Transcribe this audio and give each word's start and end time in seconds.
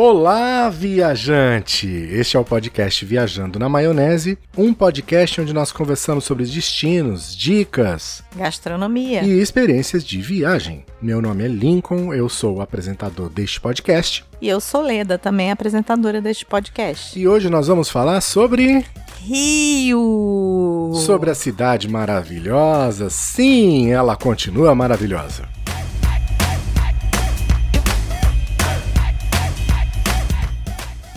Olá, 0.00 0.70
viajante! 0.70 1.88
Este 1.88 2.36
é 2.36 2.40
o 2.40 2.44
podcast 2.44 3.04
Viajando 3.04 3.58
na 3.58 3.68
Maionese, 3.68 4.38
um 4.56 4.72
podcast 4.72 5.40
onde 5.40 5.52
nós 5.52 5.72
conversamos 5.72 6.22
sobre 6.22 6.44
destinos, 6.44 7.34
dicas, 7.34 8.22
Gastronomia. 8.36 9.24
e 9.24 9.40
experiências 9.40 10.04
de 10.04 10.20
viagem. 10.22 10.84
Meu 11.02 11.20
nome 11.20 11.42
é 11.44 11.48
Lincoln, 11.48 12.14
eu 12.14 12.28
sou 12.28 12.58
o 12.58 12.60
apresentador 12.60 13.28
deste 13.28 13.60
podcast 13.60 14.24
E 14.40 14.48
eu 14.48 14.60
sou 14.60 14.82
Leda, 14.82 15.18
também 15.18 15.50
apresentadora 15.50 16.20
deste 16.20 16.46
podcast. 16.46 17.18
e 17.18 17.26
hoje 17.26 17.50
nós 17.50 17.66
vamos 17.66 17.88
falar 17.90 18.20
sobre 18.20 18.86
Rio! 19.20 20.92
sobre 20.94 21.28
a 21.28 21.34
cidade 21.34 21.88
maravilhosa. 21.88 23.10
Sim, 23.10 23.90
ela 23.90 24.14
continua 24.14 24.76
maravilhosa. 24.76 25.48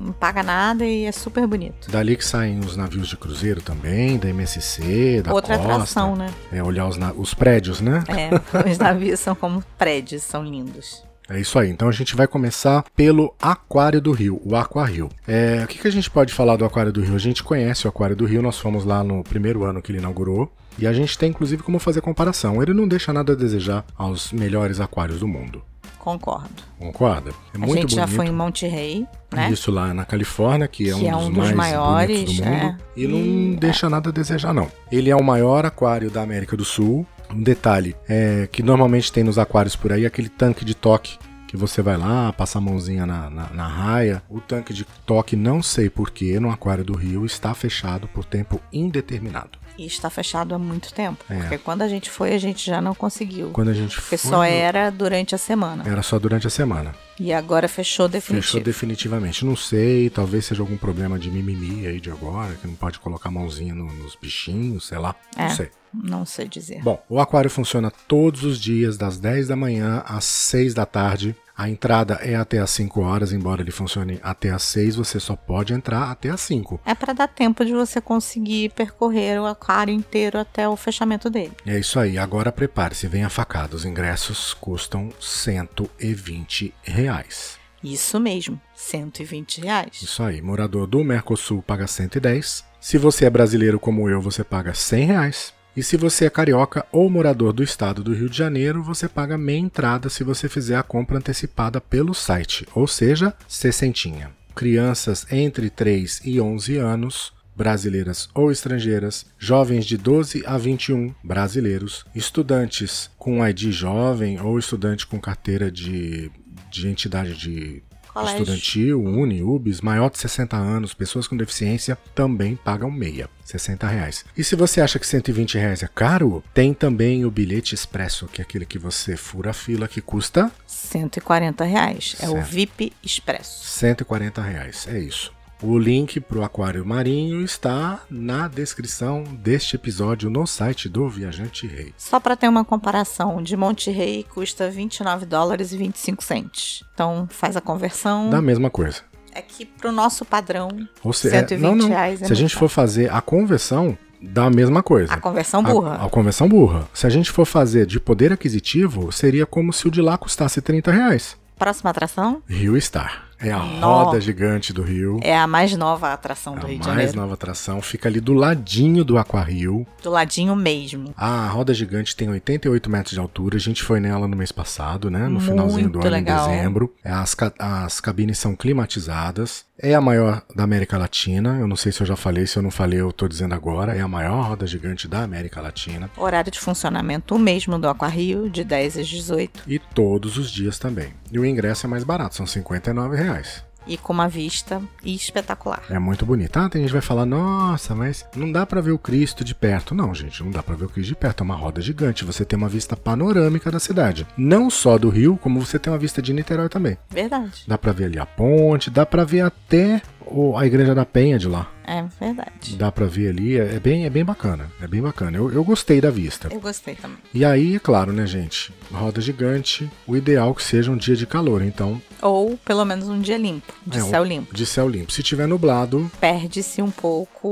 não 0.00 0.12
paga 0.12 0.42
nada 0.42 0.84
e 0.84 1.04
é 1.06 1.12
super 1.12 1.46
bonito. 1.46 1.90
Dali 1.90 2.14
que 2.16 2.24
saem 2.24 2.58
os 2.60 2.76
navios 2.76 3.08
de 3.08 3.16
cruzeiro 3.16 3.62
também, 3.62 4.18
da 4.18 4.28
MSC, 4.28 5.22
da 5.22 5.32
Outra 5.32 5.56
Costa. 5.56 5.72
atração, 5.72 6.14
né? 6.14 6.28
É 6.52 6.62
olhar 6.62 6.86
os, 6.86 6.96
na- 6.98 7.12
os 7.12 7.32
prédios, 7.34 7.80
né? 7.80 8.04
É, 8.08 8.68
os 8.70 8.76
navios 8.78 9.18
são 9.18 9.34
como 9.34 9.64
prédios, 9.78 10.22
são 10.22 10.44
lindos. 10.44 11.02
É 11.34 11.40
isso 11.40 11.58
aí. 11.58 11.70
Então 11.70 11.88
a 11.88 11.92
gente 11.92 12.14
vai 12.14 12.26
começar 12.26 12.84
pelo 12.94 13.34
Aquário 13.40 14.00
do 14.00 14.12
Rio, 14.12 14.40
o 14.44 14.54
Aquario. 14.54 15.08
É, 15.26 15.62
o 15.64 15.66
que, 15.66 15.78
que 15.78 15.88
a 15.88 15.92
gente 15.92 16.10
pode 16.10 16.32
falar 16.32 16.56
do 16.56 16.64
Aquário 16.64 16.92
do 16.92 17.00
Rio? 17.00 17.14
A 17.14 17.18
gente 17.18 17.42
conhece 17.42 17.86
o 17.86 17.88
Aquário 17.88 18.14
do 18.16 18.24
Rio, 18.26 18.42
nós 18.42 18.58
fomos 18.58 18.84
lá 18.84 19.02
no 19.02 19.22
primeiro 19.24 19.64
ano 19.64 19.80
que 19.80 19.90
ele 19.90 19.98
inaugurou. 19.98 20.52
E 20.78 20.86
a 20.86 20.92
gente 20.92 21.16
tem 21.18 21.30
inclusive 21.30 21.62
como 21.62 21.78
fazer 21.78 22.00
comparação. 22.00 22.62
Ele 22.62 22.72
não 22.74 22.86
deixa 22.88 23.12
nada 23.12 23.32
a 23.32 23.36
desejar 23.36 23.84
aos 23.96 24.32
melhores 24.32 24.80
aquários 24.80 25.20
do 25.20 25.28
mundo. 25.28 25.62
Concordo. 25.98 26.50
Concorda? 26.80 27.30
É 27.54 27.56
a 27.56 27.60
muito 27.60 27.82
gente 27.82 27.94
já 27.94 28.02
bonito. 28.06 28.16
foi 28.16 28.26
em 28.26 28.32
Monte 28.32 28.66
Rei, 28.66 29.06
né? 29.32 29.50
Isso 29.52 29.70
lá 29.70 29.94
na 29.94 30.04
Califórnia, 30.04 30.66
que 30.66 30.90
é, 30.90 30.94
Que 30.94 31.04
um, 31.04 31.08
é 31.08 31.12
dos 31.12 31.26
um 31.28 31.32
dos 31.32 31.52
maiores, 31.52 32.24
do 32.24 32.44
mundo. 32.44 32.44
é. 32.44 32.76
E 32.96 33.06
não 33.06 33.18
E- 33.18 33.56
deixa 33.60 33.88
nada 33.88 34.08
a 34.08 34.12
desejar, 34.12 34.52
não. 34.52 34.68
Ele 34.90 35.10
é 35.10 35.14
o 35.14 35.22
maior 35.22 35.64
aquário 35.64 36.10
da 36.10 36.20
América 36.20 36.56
do 36.56 36.64
Sul. 36.64 37.06
Um 37.34 37.42
detalhe 37.42 37.96
é 38.08 38.46
que 38.50 38.62
normalmente 38.62 39.10
tem 39.10 39.24
nos 39.24 39.38
aquários 39.38 39.74
por 39.74 39.92
aí 39.92 40.04
aquele 40.04 40.28
tanque 40.28 40.64
de 40.64 40.74
toque. 40.74 41.18
Que 41.48 41.56
você 41.56 41.82
vai 41.82 41.98
lá, 41.98 42.32
passa 42.32 42.56
a 42.56 42.60
mãozinha 42.62 43.04
na, 43.04 43.28
na, 43.28 43.50
na 43.50 43.68
raia. 43.68 44.22
O 44.28 44.40
tanque 44.40 44.72
de 44.72 44.86
toque, 45.04 45.36
não 45.36 45.62
sei 45.62 45.90
porquê, 45.90 46.40
no 46.40 46.50
Aquário 46.50 46.82
do 46.82 46.94
Rio, 46.94 47.26
está 47.26 47.52
fechado 47.52 48.08
por 48.08 48.24
tempo 48.24 48.58
indeterminado. 48.72 49.58
E 49.78 49.86
está 49.86 50.10
fechado 50.10 50.54
há 50.54 50.58
muito 50.58 50.92
tempo. 50.92 51.24
É. 51.28 51.38
Porque 51.40 51.58
quando 51.58 51.82
a 51.82 51.88
gente 51.88 52.10
foi, 52.10 52.34
a 52.34 52.38
gente 52.38 52.64
já 52.66 52.80
não 52.80 52.94
conseguiu. 52.94 53.50
Quando 53.50 53.68
a 53.70 53.74
gente 53.74 53.96
Porque 54.00 54.16
foi, 54.16 54.30
só 54.30 54.44
era 54.44 54.90
durante 54.90 55.34
a 55.34 55.38
semana. 55.38 55.82
Era 55.86 56.02
só 56.02 56.18
durante 56.18 56.46
a 56.46 56.50
semana. 56.50 56.94
E 57.18 57.32
agora 57.32 57.68
fechou 57.68 58.08
definitivo. 58.08 58.46
Fechou 58.46 58.60
definitivamente. 58.60 59.44
Não 59.44 59.56
sei, 59.56 60.10
talvez 60.10 60.44
seja 60.46 60.62
algum 60.62 60.76
problema 60.76 61.18
de 61.18 61.30
mimimi 61.30 61.86
aí 61.86 62.00
de 62.00 62.10
agora, 62.10 62.54
que 62.54 62.66
não 62.66 62.74
pode 62.74 62.98
colocar 62.98 63.28
a 63.28 63.32
mãozinha 63.32 63.74
no- 63.74 63.92
nos 63.92 64.14
bichinhos, 64.16 64.86
sei 64.88 64.98
lá. 64.98 65.14
É. 65.36 65.42
Não 65.48 65.50
sei. 65.56 65.70
Não 65.94 66.24
sei 66.26 66.48
dizer. 66.48 66.82
Bom, 66.82 67.02
o 67.08 67.20
aquário 67.20 67.50
funciona 67.50 67.90
todos 68.08 68.44
os 68.44 68.58
dias, 68.60 68.96
das 68.96 69.18
10 69.18 69.48
da 69.48 69.56
manhã 69.56 70.02
às 70.06 70.24
6 70.24 70.72
da 70.74 70.86
tarde. 70.86 71.36
A 71.56 71.68
entrada 71.68 72.14
é 72.14 72.34
até 72.34 72.58
às 72.58 72.70
5 72.70 73.00
horas, 73.00 73.32
embora 73.32 73.62
ele 73.62 73.70
funcione 73.70 74.18
até 74.22 74.50
às 74.50 74.62
6, 74.62 74.96
você 74.96 75.20
só 75.20 75.36
pode 75.36 75.72
entrar 75.72 76.10
até 76.10 76.30
às 76.30 76.40
5. 76.40 76.80
É 76.84 76.94
para 76.94 77.12
dar 77.12 77.28
tempo 77.28 77.64
de 77.64 77.72
você 77.72 78.00
conseguir 78.00 78.70
percorrer 78.70 79.40
o 79.40 79.46
aquário 79.46 79.92
inteiro 79.92 80.38
até 80.38 80.68
o 80.68 80.76
fechamento 80.76 81.28
dele. 81.28 81.52
É 81.66 81.78
isso 81.78 81.98
aí. 82.00 82.16
Agora 82.18 82.50
prepare-se, 82.50 83.06
venha 83.06 83.28
facado. 83.28 83.76
Os 83.76 83.84
ingressos 83.84 84.54
custam 84.54 85.10
120 85.20 86.74
reais. 86.82 87.60
Isso 87.82 88.20
mesmo, 88.20 88.60
120 88.74 89.60
reais. 89.62 90.02
Isso 90.02 90.22
aí. 90.22 90.40
Morador 90.40 90.86
do 90.86 91.02
Mercosul 91.02 91.62
paga 91.62 91.86
110. 91.86 92.64
Se 92.80 92.96
você 92.96 93.24
é 93.24 93.30
brasileiro 93.30 93.78
como 93.78 94.08
eu, 94.08 94.20
você 94.20 94.44
paga 94.44 94.72
100 94.72 95.04
reais. 95.04 95.54
E 95.74 95.82
se 95.82 95.96
você 95.96 96.26
é 96.26 96.30
carioca 96.30 96.84
ou 96.92 97.08
morador 97.08 97.52
do 97.52 97.62
estado 97.62 98.04
do 98.04 98.12
Rio 98.12 98.28
de 98.28 98.36
Janeiro, 98.36 98.82
você 98.82 99.08
paga 99.08 99.38
meia 99.38 99.58
entrada 99.58 100.10
se 100.10 100.22
você 100.22 100.46
fizer 100.46 100.76
a 100.76 100.82
compra 100.82 101.16
antecipada 101.16 101.80
pelo 101.80 102.12
site, 102.12 102.68
ou 102.74 102.86
seja, 102.86 103.32
sessentinha. 103.48 104.30
Crianças 104.54 105.26
entre 105.32 105.70
3 105.70 106.20
e 106.26 106.38
11 106.38 106.76
anos, 106.76 107.32
brasileiras 107.56 108.28
ou 108.34 108.52
estrangeiras, 108.52 109.24
jovens 109.38 109.86
de 109.86 109.96
12 109.96 110.42
a 110.44 110.58
21 110.58 111.14
brasileiros, 111.24 112.04
estudantes 112.14 113.10
com 113.16 113.46
ID 113.46 113.70
jovem 113.70 114.38
ou 114.40 114.58
estudante 114.58 115.06
com 115.06 115.18
carteira 115.18 115.70
de, 115.70 116.30
de 116.70 116.86
entidade 116.86 117.34
de 117.34 117.82
Colégio. 118.12 118.42
estudantil, 118.42 119.02
Uni, 119.02 119.42
UBS, 119.42 119.80
maior 119.80 120.10
de 120.10 120.18
60 120.18 120.56
anos, 120.56 120.94
pessoas 120.94 121.26
com 121.26 121.36
deficiência 121.36 121.96
também 122.14 122.56
pagam 122.56 122.90
meia, 122.90 123.28
60 123.44 123.86
reais. 123.86 124.24
E 124.36 124.44
se 124.44 124.54
você 124.54 124.80
acha 124.80 124.98
que 124.98 125.06
120 125.06 125.58
reais 125.58 125.82
é 125.82 125.88
caro, 125.88 126.42
tem 126.52 126.74
também 126.74 127.24
o 127.24 127.30
bilhete 127.30 127.74
expresso, 127.74 128.26
que 128.26 128.40
é 128.40 128.44
aquele 128.44 128.66
que 128.66 128.78
você 128.78 129.16
fura 129.16 129.50
a 129.50 129.54
fila, 129.54 129.88
que 129.88 130.00
custa 130.00 130.50
140 130.66 131.64
reais. 131.64 132.16
É 132.20 132.28
o. 132.28 132.42
VIP 132.42 132.92
Expresso. 133.02 133.64
140 133.66 134.42
reais. 134.42 134.86
É 134.88 134.98
isso. 134.98 135.32
O 135.62 135.78
link 135.78 136.18
para 136.18 136.38
o 136.38 136.42
Aquário 136.42 136.84
Marinho 136.84 137.40
está 137.44 138.00
na 138.10 138.48
descrição 138.48 139.22
deste 139.22 139.76
episódio 139.76 140.28
no 140.28 140.44
site 140.44 140.88
do 140.88 141.08
Viajante 141.08 141.68
Rei. 141.68 141.94
Só 141.96 142.18
para 142.18 142.34
ter 142.36 142.48
uma 142.48 142.64
comparação, 142.64 143.40
de 143.40 143.56
Monte 143.56 143.88
Rei 143.90 144.24
custa 144.28 144.68
29 144.68 145.24
dólares 145.24 145.72
e 145.72 145.76
25 145.76 146.24
cents. 146.24 146.82
Então 146.92 147.28
faz 147.30 147.56
a 147.56 147.60
conversão. 147.60 148.28
Da 148.28 148.42
mesma 148.42 148.70
coisa. 148.70 149.02
É 149.32 149.40
que 149.40 149.64
pro 149.64 149.92
nosso 149.92 150.24
padrão, 150.24 150.68
Ou 151.02 151.12
seja, 151.12 151.38
120 151.38 151.62
não, 151.62 151.76
não. 151.76 151.88
reais 151.88 152.20
é 152.20 152.26
Se 152.26 152.32
a 152.32 152.36
gente 152.36 152.54
muito 152.54 152.58
for 152.58 152.68
fazer 152.68 153.10
a 153.12 153.20
conversão, 153.20 153.96
dá 154.20 154.46
a 154.46 154.50
mesma 154.50 154.82
coisa. 154.82 155.12
a 155.14 155.20
conversão 155.20 155.62
burra. 155.62 155.94
A, 155.94 156.06
a 156.06 156.10
conversão 156.10 156.48
burra. 156.48 156.88
Se 156.92 157.06
a 157.06 157.10
gente 157.10 157.30
for 157.30 157.44
fazer 157.46 157.86
de 157.86 158.00
poder 158.00 158.32
aquisitivo, 158.32 159.12
seria 159.12 159.46
como 159.46 159.72
se 159.72 159.86
o 159.86 159.90
de 159.92 160.02
lá 160.02 160.18
custasse 160.18 160.60
30 160.60 160.90
reais. 160.90 161.36
Próxima 161.56 161.90
atração 161.90 162.42
Rio 162.48 162.78
Star. 162.80 163.28
É 163.42 163.50
a 163.52 163.58
Nó. 163.58 164.04
roda 164.04 164.20
gigante 164.20 164.72
do 164.72 164.82
Rio. 164.82 165.18
é 165.22 165.36
a 165.36 165.46
mais 165.46 165.76
nova 165.76 166.12
atração 166.12 166.54
do 166.54 166.66
a 166.66 166.68
Rio 166.68 166.78
de 166.78 166.86
mais 166.86 166.96
Janeiro. 166.98 167.20
nova 167.20 167.34
atração. 167.34 167.82
Fica 167.82 168.08
ali 168.08 168.20
do 168.20 168.32
ladinho 168.32 169.04
do 169.04 169.18
Aquario. 169.18 169.86
Do 170.02 170.10
ladinho 170.10 170.54
mesmo. 170.54 171.12
A 171.16 171.48
roda 171.48 171.74
gigante 171.74 172.14
tem 172.14 172.28
88 172.30 172.88
metros 172.90 173.12
de 173.14 173.20
altura. 173.20 173.56
A 173.56 173.60
gente 173.60 173.82
foi 173.82 173.98
nela 174.00 174.28
no 174.28 174.36
mês 174.36 174.52
passado, 174.52 175.10
né? 175.10 175.26
No 175.28 175.40
finalzinho 175.40 175.88
do 175.88 175.98
Muito 175.98 176.06
ano, 176.06 176.16
legal. 176.16 176.48
em 176.48 176.56
dezembro. 176.56 176.94
As, 177.04 177.36
as 177.58 178.00
cabines 178.00 178.38
são 178.38 178.54
climatizadas. 178.54 179.64
É 179.84 179.96
a 179.96 180.00
maior 180.00 180.42
da 180.54 180.62
América 180.62 180.96
Latina. 180.96 181.58
Eu 181.58 181.66
não 181.66 181.74
sei 181.74 181.90
se 181.90 182.00
eu 182.00 182.06
já 182.06 182.14
falei, 182.14 182.46
se 182.46 182.56
eu 182.56 182.62
não 182.62 182.70
falei, 182.70 183.00
eu 183.00 183.10
tô 183.10 183.26
dizendo 183.26 183.52
agora. 183.52 183.96
É 183.96 184.00
a 184.00 184.06
maior 184.06 184.50
roda 184.50 184.64
gigante 184.64 185.08
da 185.08 185.24
América 185.24 185.60
Latina. 185.60 186.08
Horário 186.16 186.52
de 186.52 186.60
funcionamento 186.60 187.34
o 187.34 187.38
mesmo 187.38 187.76
do 187.80 187.88
Aquarrio, 187.88 188.48
de 188.48 188.62
10 188.62 188.98
às 188.98 189.08
18. 189.08 189.64
E 189.66 189.80
todos 189.80 190.38
os 190.38 190.52
dias 190.52 190.78
também. 190.78 191.12
E 191.32 191.38
o 191.38 191.44
ingresso 191.44 191.84
é 191.86 191.88
mais 191.88 192.04
barato, 192.04 192.36
são 192.36 192.46
59 192.46 193.16
reais. 193.16 193.64
E 193.86 193.96
com 193.96 194.12
uma 194.12 194.28
vista 194.28 194.80
espetacular. 195.04 195.82
É 195.90 195.98
muito 195.98 196.24
bonito. 196.24 196.56
Ah, 196.56 196.68
tem 196.68 196.82
gente 196.82 196.90
que 196.90 196.94
vai 196.94 197.02
falar, 197.02 197.26
nossa, 197.26 197.94
mas 197.94 198.26
não 198.36 198.50
dá 198.50 198.64
pra 198.64 198.80
ver 198.80 198.92
o 198.92 198.98
Cristo 198.98 199.44
de 199.44 199.54
perto. 199.54 199.94
Não, 199.94 200.14
gente, 200.14 200.42
não 200.42 200.50
dá 200.50 200.62
pra 200.62 200.74
ver 200.74 200.84
o 200.84 200.88
Cristo 200.88 201.08
de 201.10 201.16
perto. 201.16 201.42
É 201.42 201.44
uma 201.44 201.56
roda 201.56 201.80
gigante. 201.80 202.24
Você 202.24 202.44
tem 202.44 202.56
uma 202.56 202.68
vista 202.68 202.96
panorâmica 202.96 203.70
da 203.70 203.80
cidade. 203.80 204.26
Não 204.36 204.70
só 204.70 204.98
do 204.98 205.08
Rio, 205.08 205.36
como 205.36 205.60
você 205.60 205.78
tem 205.78 205.92
uma 205.92 205.98
vista 205.98 206.22
de 206.22 206.32
Niterói 206.32 206.68
também. 206.68 206.96
Verdade. 207.10 207.64
Dá 207.66 207.76
pra 207.76 207.92
ver 207.92 208.04
ali 208.04 208.18
a 208.18 208.26
ponte, 208.26 208.90
dá 208.90 209.04
pra 209.04 209.24
ver 209.24 209.40
até 209.40 210.00
o- 210.34 210.56
a 210.56 210.66
Igreja 210.66 210.94
da 210.94 211.04
Penha 211.04 211.38
de 211.38 211.48
lá. 211.48 211.70
É 211.84 212.04
verdade. 212.20 212.76
Dá 212.76 212.92
pra 212.92 213.06
ver 213.06 213.28
ali, 213.30 213.58
é 213.58 213.74
é 213.74 213.80
bem, 213.80 214.04
é 214.06 214.10
bem 214.10 214.24
bacana. 214.24 214.70
É 214.80 214.86
bem 214.86 215.02
bacana. 215.02 215.36
Eu, 215.36 215.50
eu 215.52 215.64
gostei 215.64 216.00
da 216.00 216.10
vista. 216.10 216.48
Eu 216.52 216.60
gostei 216.60 216.94
também. 216.94 217.18
E 217.34 217.44
aí, 217.44 217.74
é 217.76 217.78
claro, 217.78 218.12
né, 218.12 218.24
gente? 218.26 218.72
Roda 218.92 219.20
gigante, 219.20 219.90
o 220.06 220.16
ideal 220.16 220.54
que 220.54 220.62
seja 220.62 220.90
um 220.90 220.96
dia 220.96 221.16
de 221.16 221.26
calor. 221.26 221.60
Então, 221.62 222.00
Ou 222.20 222.56
pelo 222.64 222.84
menos 222.84 223.08
um 223.08 223.20
dia 223.20 223.36
limpo, 223.36 223.72
de 223.86 223.98
É, 223.98 224.02
céu 224.02 224.22
limpo. 224.24 224.54
de 224.54 224.64
céu 224.64 224.88
limpo. 224.88 225.12
Se 225.12 225.22
tiver 225.22 225.46
nublado, 225.48 226.10
Perde-se 226.20 226.80
um 226.80 226.90
pouco 226.90 227.48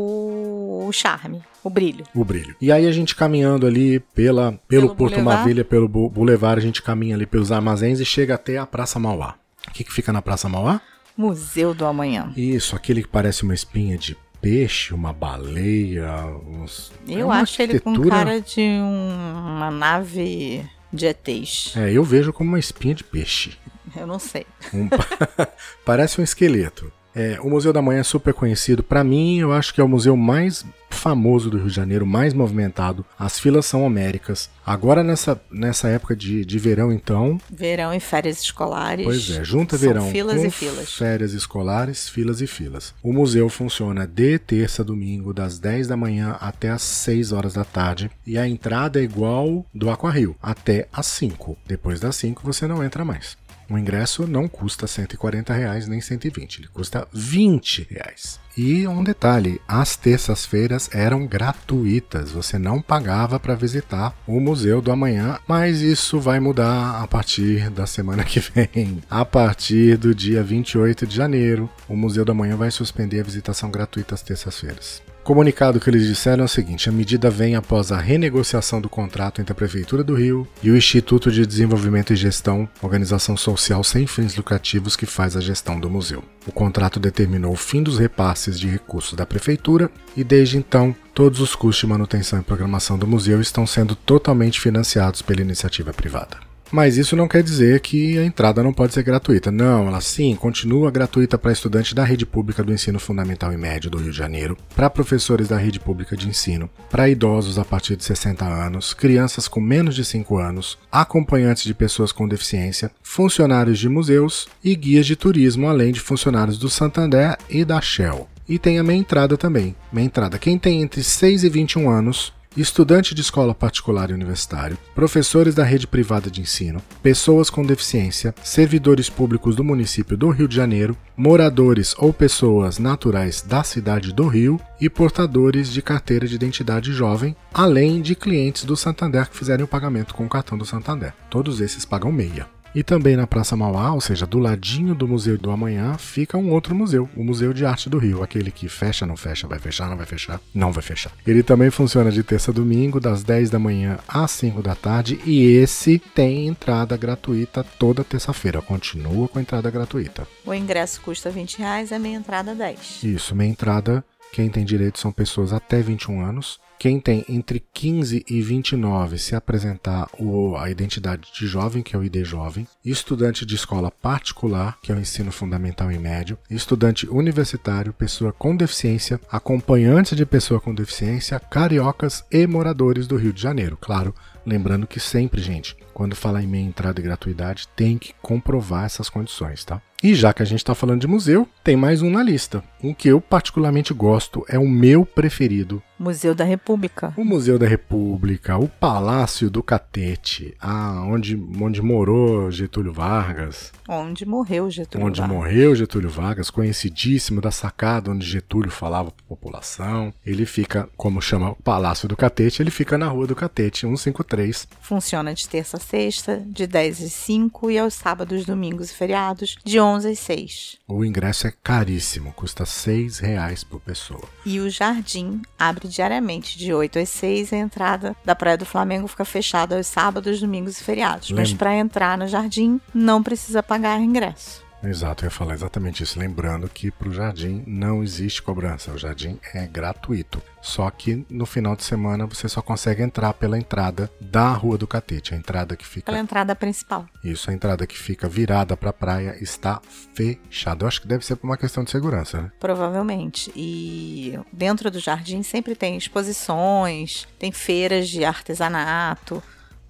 o 0.89 0.91
charme, 0.93 1.43
o 1.65 1.69
brilho. 1.71 2.05
o 2.15 2.25
brilho. 2.25 2.55
E 2.61 2.71
aí 2.71 2.87
a 2.87 2.93
gente 2.93 3.15
caminhando 3.17 3.67
ali 3.67 4.01
pela, 4.15 4.53
pelo, 4.53 4.61
Pelo 4.69 4.87
Porto 4.89 4.99
Boulevard. 5.15 5.25
Maravilha, 5.25 5.65
pelo 5.65 5.89
Boulevard, 5.89 6.61
a 6.61 6.63
gente 6.63 6.83
caminha 6.83 7.15
ali 7.17 7.27
pelos 7.27 7.51
armazéns 7.53 8.01
e 8.01 8.05
chega 8.05 8.35
até 8.35 8.59
a 8.59 8.67
Praça 8.67 8.99
Mauá. 8.99 9.35
O 9.69 9.73
que, 9.73 9.85
que 9.85 9.93
fica 9.93 10.13
na 10.13 10.23
Praça 10.23 10.49
Mauá? 10.49 10.81
Museu 11.17 11.75
do 11.75 11.85
Amanhã. 11.87 12.33
Isso, 12.37 12.75
aquele 12.77 13.03
que 13.03 13.09
parece 13.09 13.43
uma 13.43 13.55
espinha 13.55 13.97
de 13.99 14.17
peixe, 14.41 14.95
uma 14.95 15.13
baleia. 15.13 16.11
uns- 16.47 16.91
é 17.09 17.13
Eu 17.21 17.27
uma 17.27 17.41
acho 17.41 17.61
ele 17.61 17.79
com 17.81 17.91
arquitetura- 17.91 18.17
cara 18.25 18.41
de 18.41 18.61
um- 18.61 19.57
uma 19.57 19.71
nave 19.71 20.65
de 20.93 21.07
ETs. 21.07 21.75
É, 21.77 21.93
eu 21.93 22.03
vejo 22.03 22.33
como 22.33 22.49
uma 22.51 22.59
espinha 22.59 22.95
de 22.95 23.05
peixe. 23.05 23.57
Eu 23.97 24.07
não 24.07 24.19
sei. 24.19 24.47
Um- 24.73 24.89
Parece 25.85 26.21
um 26.21 26.25
esqueleto. 26.25 26.93
É, 27.15 27.39
o 27.43 27.51
Museu 27.51 27.73
da 27.73 27.83
Manhã 27.83 28.01
é 28.01 28.05
super 28.05 28.33
conhecido. 28.35 28.83
Pra 28.83 29.03
mim, 29.05 29.39
eu 29.39 29.53
acho 29.53 29.75
que 29.75 29.81
é 29.81 29.85
o 29.85 29.89
museu 29.89 30.17
mais 30.17 30.65
famoso 30.91 31.49
do 31.49 31.57
Rio 31.57 31.69
de 31.69 31.75
Janeiro, 31.75 32.07
mais 32.07 32.35
movimentado. 32.35 33.05
As 33.19 33.39
filas 33.39 33.65
são 33.65 33.85
homéricas. 33.85 34.51
Agora, 34.67 35.03
nessa, 35.03 35.41
nessa 35.51 35.89
época 35.89 36.15
de, 36.15 36.45
de 36.45 36.59
verão, 36.59 36.93
então, 36.93 37.41
Verão 37.51 37.95
e 37.95 38.01
férias 38.01 38.41
escolares. 38.41 39.05
Pois 39.05 39.31
é, 39.31 39.43
junta 39.45 39.77
verão 39.77 40.11
Filas 40.11 40.43
e 40.45 40.51
filas. 40.51 40.93
férias 40.93 41.33
escolares, 41.33 42.09
filas 42.09 42.41
e 42.41 42.47
filas. 42.47 42.95
O 43.03 43.13
museu 43.13 43.49
funciona 43.49 44.07
de 44.07 44.39
terça 44.39 44.83
a 44.83 44.85
domingo, 44.85 45.33
das 45.33 45.59
10 45.59 45.89
da 45.89 45.97
manhã 45.97 46.37
até 46.41 46.69
as 46.71 46.83
6 46.83 47.33
horas 47.33 47.55
da 47.55 47.65
tarde. 47.65 48.11
E 48.27 48.37
a 48.37 48.47
entrada 48.47 49.01
é 49.01 49.03
igual 49.03 49.65
do 49.75 49.91
Aquarrio, 49.91 50.37
até 50.43 50.87
às 50.93 51.07
5. 51.07 51.57
Depois 51.67 51.99
das 51.99 52.17
5 52.17 52.43
você 52.45 52.67
não 52.67 52.85
entra 52.85 53.05
mais. 53.05 53.37
O 53.71 53.79
ingresso 53.79 54.27
não 54.27 54.49
custa 54.49 54.89
140 54.89 55.55
reais 55.55 55.87
nem 55.87 56.01
120, 56.01 56.59
ele 56.59 56.69
custa 56.69 57.07
20 57.13 57.87
reais. 57.89 58.41
E 58.57 58.87
um 58.89 59.05
detalhe, 59.05 59.61
as 59.67 59.95
terças-feiras 59.97 60.91
eram 60.93 61.25
gratuitas, 61.25 62.33
você 62.33 62.59
não 62.59 62.83
pagava 62.83 63.39
para 63.39 63.55
visitar 63.55 64.13
o 64.27 64.41
Museu 64.41 64.83
do 64.83 64.91
Amanhã, 64.91 65.39
mas 65.47 65.81
isso 65.83 66.19
vai 66.19 66.41
mudar 66.41 67.01
a 67.01 67.07
partir 67.07 67.71
da 67.71 67.87
semana 67.87 68.25
que 68.25 68.41
vem. 68.41 69.01
A 69.09 69.25
partir 69.25 69.97
do 69.97 70.13
dia 70.13 70.43
28 70.43 71.07
de 71.07 71.15
janeiro, 71.15 71.71
o 71.89 71.95
Museu 71.95 72.25
do 72.25 72.33
Amanhã 72.33 72.57
vai 72.57 72.73
suspender 72.73 73.21
a 73.21 73.25
visitação 73.25 73.71
gratuita 73.71 74.17
às 74.17 74.23
terças-feiras. 74.23 75.01
Comunicado 75.23 75.79
que 75.79 75.89
eles 75.89 76.07
disseram 76.07 76.43
é 76.43 76.47
o 76.47 76.49
seguinte: 76.49 76.89
a 76.89 76.93
medida 76.93 77.31
vem 77.31 77.55
após 77.55 77.93
a 77.93 77.99
renegociação 77.99 78.81
do 78.81 78.89
contrato 78.89 79.41
entre 79.41 79.53
a 79.53 79.55
Prefeitura 79.55 80.03
do 80.03 80.15
Rio 80.15 80.49
e 80.63 80.71
o 80.71 80.77
Instituto 80.77 81.31
de 81.31 81.47
Desenvolvimento 81.47 82.13
e 82.13 82.17
Gestão, 82.17 82.69
organização 82.83 83.37
social 83.37 83.85
sem 83.85 84.07
fins 84.07 84.35
lucrativos 84.35 84.97
que 84.97 85.07
faz 85.07 85.37
a 85.37 85.41
gestão 85.41 85.79
do 85.79 85.91
museu. 85.91 86.25
O 86.47 86.53
contrato 86.53 86.99
determinou 86.99 87.53
o 87.53 87.57
fim 87.57 87.83
dos 87.83 87.99
repasses 87.99 88.59
de 88.59 88.67
recursos 88.67 89.15
da 89.15 89.27
Prefeitura 89.27 89.91
e, 90.17 90.25
desde 90.25 90.57
então, 90.57 90.95
todos 91.15 91.41
os 91.41 91.55
custos 91.55 91.81
de 91.81 91.87
manutenção 91.87 92.41
e 92.41 92.43
programação 92.43 92.99
do 92.99 93.07
museu 93.07 93.41
estão 93.41 93.67
sendo 93.67 93.95
totalmente 93.95 94.59
financiados 94.59 95.23
pela 95.23 95.43
iniciativa 95.43 95.93
privada. 95.93 96.50
Mas 96.71 96.97
isso 96.97 97.17
não 97.17 97.27
quer 97.27 97.43
dizer 97.43 97.81
que 97.81 98.17
a 98.17 98.25
entrada 98.25 98.63
não 98.63 98.73
pode 98.73 98.95
ser 98.95 99.03
gratuita. 99.03 99.51
Não, 99.51 99.89
ela 99.89 100.01
sim 100.01 100.37
continua 100.37 100.91
gratuita 100.91 101.37
para 101.37 101.51
estudantes 101.51 101.93
da 101.93 102.05
rede 102.05 102.25
pública 102.25 102.63
do 102.63 102.73
ensino 102.73 103.01
fundamental 103.01 103.53
e 103.53 103.57
médio 103.57 103.91
do 103.91 103.99
Rio 103.99 104.13
de 104.13 104.17
Janeiro, 104.17 104.57
para 104.77 104.89
professores 104.89 105.49
da 105.49 105.57
rede 105.57 105.81
pública 105.81 106.17
de 106.17 106.29
ensino, 106.29 106.71
para 106.89 107.09
idosos 107.09 107.59
a 107.59 107.65
partir 107.65 107.97
de 107.97 108.05
60 108.05 108.45
anos, 108.45 108.95
crianças 108.95 109.49
com 109.49 109.61
menos 109.61 109.97
de 109.97 110.05
5 110.05 110.39
anos, 110.39 110.79
acompanhantes 110.93 111.65
de 111.65 111.75
pessoas 111.75 112.13
com 112.13 112.29
deficiência, 112.29 112.91
funcionários 113.03 113.79
de 113.79 113.89
museus 113.89 114.49
e 114.63 114.77
guias 114.77 115.07
de 115.07 115.17
turismo, 115.17 115.69
além 115.69 115.93
de 115.93 116.01
funcionários 116.01 116.59
do 116.59 116.71
Santander 116.71 117.37
e 117.49 117.65
da 117.65 117.81
Shell. 117.81 118.29
E 118.49 118.59
tem 118.59 118.79
a 118.79 118.83
meia 118.83 118.99
entrada 118.99 119.37
também. 119.37 119.77
Meia 119.93 120.07
entrada. 120.07 120.39
Quem 120.39 120.59
tem 120.59 120.83
entre 120.83 121.05
6 121.05 121.45
e 121.45 121.49
21 121.49 121.89
anos 121.89 122.33
estudante 122.57 123.15
de 123.15 123.21
escola 123.21 123.55
particular 123.55 124.11
e 124.11 124.15
universitário, 124.15 124.77
professores 124.95 125.55
da 125.55 125.65
rede 125.65 125.87
privada 125.87 126.31
de 126.31 126.41
ensino, 126.41 126.83
pessoas 127.03 127.49
com 127.51 127.65
deficiência, 127.65 128.35
servidores 128.43 129.09
públicos 129.09 129.55
do 129.55 129.65
município 129.65 130.17
do 130.17 130.31
Rio 130.31 130.49
de 130.49 130.57
Janeiro, 130.57 130.97
moradores 131.17 131.95
ou 131.99 132.13
pessoas 132.13 132.79
naturais 132.79 133.43
da 133.43 133.63
cidade 133.63 134.13
do 134.13 134.27
Rio 134.27 134.61
e 134.81 134.89
portadores 134.89 135.73
de 135.73 135.83
carteira 135.83 136.27
de 136.27 136.35
identidade 136.35 136.93
jovem, 136.93 137.37
além 137.53 138.03
de 138.03 138.15
clientes 138.15 138.65
do 138.65 138.77
Santander 138.77 139.29
que 139.29 139.37
fizerem 139.37 139.65
o 139.65 139.69
pagamento 139.69 140.15
com 140.15 140.25
o 140.25 140.29
cartão 140.29 140.59
do 140.59 140.65
Santander. 140.65 141.15
Todos 141.29 141.61
esses 141.61 141.85
pagam 141.85 142.11
meia. 142.11 142.60
E 142.73 142.85
também 142.85 143.17
na 143.17 143.27
Praça 143.27 143.57
Mauá, 143.57 143.93
ou 143.93 144.01
seja, 144.01 144.25
do 144.25 144.39
ladinho 144.39 144.95
do 144.95 145.09
Museu 145.09 145.37
do 145.37 145.51
Amanhã, 145.51 145.99
fica 145.99 146.39
um 146.39 146.53
outro 146.53 146.73
museu, 146.73 147.09
o 147.17 147.25
Museu 147.25 147.53
de 147.53 147.67
Arte 147.67 147.91
do 147.91 147.99
Rio, 147.99 148.23
aquele 148.23 148.53
que 148.53 148.69
fecha, 148.69 149.05
não 149.05 149.17
fecha, 149.17 149.49
vai 149.49 149.59
fechar, 149.59 149.89
não 149.89 149.97
vai 149.97 150.07
fechar, 150.07 150.41
não 150.55 150.71
vai 150.71 150.83
fechar. 150.83 151.11
Ele 151.27 151.43
também 151.43 151.69
funciona 151.69 152.13
de 152.13 152.23
terça 152.23 152.53
a 152.53 152.55
domingo, 152.55 153.01
das 153.01 153.25
10 153.25 153.51
da 153.51 153.59
manhã 153.59 153.99
às 154.07 154.31
5 154.31 154.63
da 154.63 154.77
tarde, 154.77 155.19
e 155.27 155.43
esse 155.57 155.99
tem 156.15 156.47
entrada 156.47 156.97
gratuita 156.97 157.65
toda 157.65 158.05
terça-feira, 158.05 158.63
continua 158.63 159.27
com 159.27 159.41
entrada 159.41 159.69
gratuita. 159.69 160.29
O 160.47 160.55
ingresso 160.55 161.01
custa 161.01 161.29
20 161.29 161.59
reais, 161.59 161.91
a 161.91 161.99
meia 161.99 162.19
entrada 162.19 162.55
10. 162.55 163.03
Isso, 163.03 163.35
meia 163.35 163.51
entrada, 163.51 164.05
quem 164.33 164.49
tem 164.49 164.65
direito 164.65 165.01
são 165.01 165.11
pessoas 165.11 165.53
até 165.53 165.83
21 165.83 166.25
anos, 166.25 166.61
quem 166.81 166.99
tem 166.99 167.27
entre 167.29 167.63
15 167.75 168.25
e 168.27 168.41
29 168.41 169.19
se 169.19 169.37
apresentar 169.37 170.09
o, 170.19 170.57
a 170.57 170.71
identidade 170.71 171.31
de 171.31 171.47
jovem, 171.47 171.83
que 171.83 171.95
é 171.95 171.99
o 171.99 172.03
ID 172.03 172.25
jovem, 172.25 172.67
estudante 172.83 173.45
de 173.45 173.55
escola 173.55 173.91
particular, 173.91 174.79
que 174.83 174.91
é 174.91 174.95
o 174.95 174.99
ensino 174.99 175.31
fundamental 175.31 175.93
e 175.93 175.99
médio, 175.99 176.39
estudante 176.51 177.07
universitário, 177.07 177.93
pessoa 177.93 178.33
com 178.33 178.57
deficiência, 178.57 179.21
acompanhante 179.31 180.17
de 180.17 180.25
pessoa 180.25 180.59
com 180.59 180.75
deficiência, 180.75 181.39
cariocas 181.39 182.25
e 182.33 182.47
moradores 182.47 183.07
do 183.07 183.17
Rio 183.17 183.35
de 183.35 183.43
Janeiro. 183.43 183.77
Claro, 183.79 184.15
lembrando 184.47 184.87
que 184.87 184.99
sempre, 184.99 185.43
gente, 185.43 185.77
quando 186.01 186.17
falar 186.17 186.43
em 186.43 186.47
meia 186.47 186.65
entrada 186.65 186.99
e 186.99 187.05
gratuidade, 187.05 187.69
tem 187.77 187.99
que 187.99 188.15
comprovar 188.23 188.87
essas 188.87 189.11
condições, 189.11 189.67
tá? 189.67 189.83
E 190.03 190.15
já 190.15 190.33
que 190.33 190.43
a 190.43 190.47
gente 190.47 190.61
está 190.61 190.75
falando 190.75 191.03
de 191.03 191.07
museu, 191.07 191.47
tem 191.63 191.77
mais 191.77 192.01
um 192.01 192.09
na 192.09 192.23
lista. 192.23 192.65
Um 192.83 192.95
que 192.95 193.07
eu 193.07 193.21
particularmente 193.21 193.93
gosto, 193.93 194.43
é 194.49 194.59
o 194.59 194.67
meu 194.67 195.05
preferido. 195.05 195.83
Museu 195.99 196.35
da 196.35 196.45
República. 196.45 197.13
O 197.19 197.23
Museu 197.23 197.59
da 197.59 197.67
República, 197.67 198.57
o 198.57 198.67
Palácio 198.67 199.51
do 199.51 199.63
Catete, 199.63 200.57
ah, 200.59 201.05
onde, 201.07 201.37
onde 201.61 201.83
morou 201.83 202.51
Getúlio 202.51 202.91
Vargas. 202.91 203.71
Onde 203.87 204.25
morreu 204.25 204.71
Getúlio 204.71 205.07
onde 205.07 205.21
Vargas. 205.21 205.37
morreu 205.37 205.77
Getúlio 205.77 206.09
Vargas, 206.09 206.49
conhecidíssimo 206.49 207.43
da 207.43 207.51
sacada 207.51 208.11
onde 208.11 208.25
Getúlio 208.25 208.71
falava 208.71 209.11
para 209.11 209.23
a 209.23 209.29
população. 209.29 210.15
Ele 210.25 210.47
fica, 210.47 210.89
como 210.97 211.21
chama 211.21 211.51
o 211.51 211.57
Palácio 211.57 212.09
do 212.09 212.17
Catete, 212.17 212.63
ele 212.63 212.71
fica 212.71 212.97
na 212.97 213.09
Rua 213.09 213.27
do 213.27 213.37
Catete, 213.37 213.81
153. 213.81 214.67
Funciona 214.81 215.35
de 215.35 215.47
terça 215.47 215.77
a 215.77 215.81
sexta, 215.91 216.43
de 216.47 216.67
10 216.67 217.03
às 217.03 217.13
5 217.13 217.71
e 217.71 217.79
aos 217.79 217.95
sábados, 217.95 218.45
domingos 218.45 218.91
e 218.91 218.95
feriados, 218.95 219.57
de 219.65 219.81
11 219.81 220.11
às 220.11 220.19
6. 220.21 220.79
O 220.87 221.05
ingresso 221.05 221.49
é 221.49 221.53
caríssimo, 221.63 222.33
custa 222.33 222.65
6 222.65 223.19
reais 223.19 223.65
por 223.65 223.81
pessoa. 223.81 224.23
E 224.47 224.61
o 224.61 224.71
jardim 224.71 225.43
abre 225.59 225.89
diariamente 225.89 226.57
de 226.57 226.73
8 226.73 227.01
às 227.01 227.09
6. 227.09 227.53
A 227.53 227.57
entrada 227.57 228.17
da 228.25 228.35
Praia 228.35 228.57
do 228.57 228.65
Flamengo 228.65 229.09
fica 229.09 229.25
fechada 229.25 229.77
aos 229.77 229.87
sábados, 229.87 230.41
domingos 230.41 230.81
e 230.81 230.85
feriados. 230.85 231.31
Mas 231.33 231.53
para 231.53 231.77
entrar 231.77 232.17
no 232.17 232.29
jardim 232.29 232.81
não 232.95 233.23
precisa 233.23 233.63
pagar 233.63 234.01
ingresso. 234.01 234.70
Exato, 234.83 235.25
eu 235.25 235.27
ia 235.27 235.31
falar 235.31 235.55
exatamente 235.55 236.03
isso. 236.03 236.19
Lembrando 236.19 236.69
que 236.69 236.91
para 236.91 237.09
o 237.09 237.13
jardim 237.13 237.63
não 237.67 238.03
existe 238.03 238.43
cobrança, 238.43 238.93
o 238.93 238.99
jardim 238.99 239.39
é 239.55 239.67
gratuito. 239.67 240.43
Só 240.63 240.91
que 240.91 241.25
no 241.31 241.47
final 241.47 241.75
de 241.75 241.85
semana 241.85 242.27
você 242.27 242.49
só 242.49 242.61
consegue 242.61 243.03
entrar 243.03 243.33
pela 243.35 243.59
entrada 243.59 244.11
da 244.21 244.51
Rua 244.53 244.77
do 244.77 244.87
Catete. 244.87 245.35
A 245.35 245.37
entrada 245.37 245.77
que 245.77 245.87
fica. 245.87 246.07
Pela 246.07 246.19
entrada 246.19 246.55
principal. 246.55 247.07
Isso, 247.25 247.51
a 247.51 247.55
entrada 247.55 247.87
que 247.87 247.97
fica 247.97 248.29
virada 248.29 248.77
para 248.77 248.91
a 248.91 248.93
praia 248.93 249.37
está 249.41 249.81
fechada. 250.15 250.85
Eu 250.85 250.89
acho 250.89 251.01
que 251.01 251.09
deve 251.09 251.25
ser 251.25 251.37
por 251.37 251.47
uma 251.47 251.57
questão 251.57 251.83
de 251.83 251.91
segurança, 251.91 252.43
né? 252.43 252.53
Provavelmente. 252.61 253.51
E 253.57 254.39
dentro 254.53 254.91
do 254.91 254.99
jardim 254.99 255.43
sempre 255.43 255.75
tem 255.75 255.97
exposições, 255.97 257.27
tem 257.39 257.53
feiras 257.53 258.09
de 258.09 258.25
artesanato. 258.25 259.43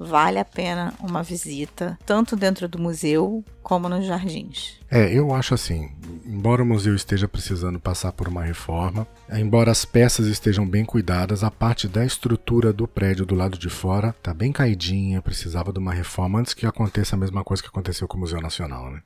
Vale 0.02 0.38
a 0.38 0.44
pena 0.46 0.94
uma 0.98 1.22
visita, 1.22 1.98
tanto 2.06 2.34
dentro 2.34 2.66
do 2.66 2.78
museu 2.78 3.44
como 3.62 3.86
nos 3.86 4.06
jardins. 4.06 4.80
É, 4.90 5.12
eu 5.12 5.34
acho 5.34 5.52
assim, 5.52 5.90
embora 6.24 6.62
o 6.62 6.66
museu 6.66 6.94
esteja 6.94 7.28
precisando 7.28 7.78
passar 7.78 8.10
por 8.12 8.26
uma 8.26 8.42
reforma, 8.42 9.06
embora 9.30 9.70
as 9.70 9.84
peças 9.84 10.26
estejam 10.26 10.66
bem 10.66 10.86
cuidadas, 10.86 11.44
a 11.44 11.50
parte 11.50 11.86
da 11.86 12.02
estrutura 12.02 12.72
do 12.72 12.88
prédio 12.88 13.26
do 13.26 13.34
lado 13.34 13.58
de 13.58 13.68
fora 13.68 14.14
tá 14.22 14.32
bem 14.32 14.50
caidinha, 14.50 15.20
precisava 15.20 15.70
de 15.70 15.78
uma 15.78 15.92
reforma 15.92 16.40
antes 16.40 16.54
que 16.54 16.64
aconteça 16.64 17.14
a 17.14 17.18
mesma 17.18 17.44
coisa 17.44 17.62
que 17.62 17.68
aconteceu 17.68 18.08
com 18.08 18.16
o 18.16 18.20
Museu 18.20 18.40
Nacional, 18.40 18.90
né? 18.90 19.02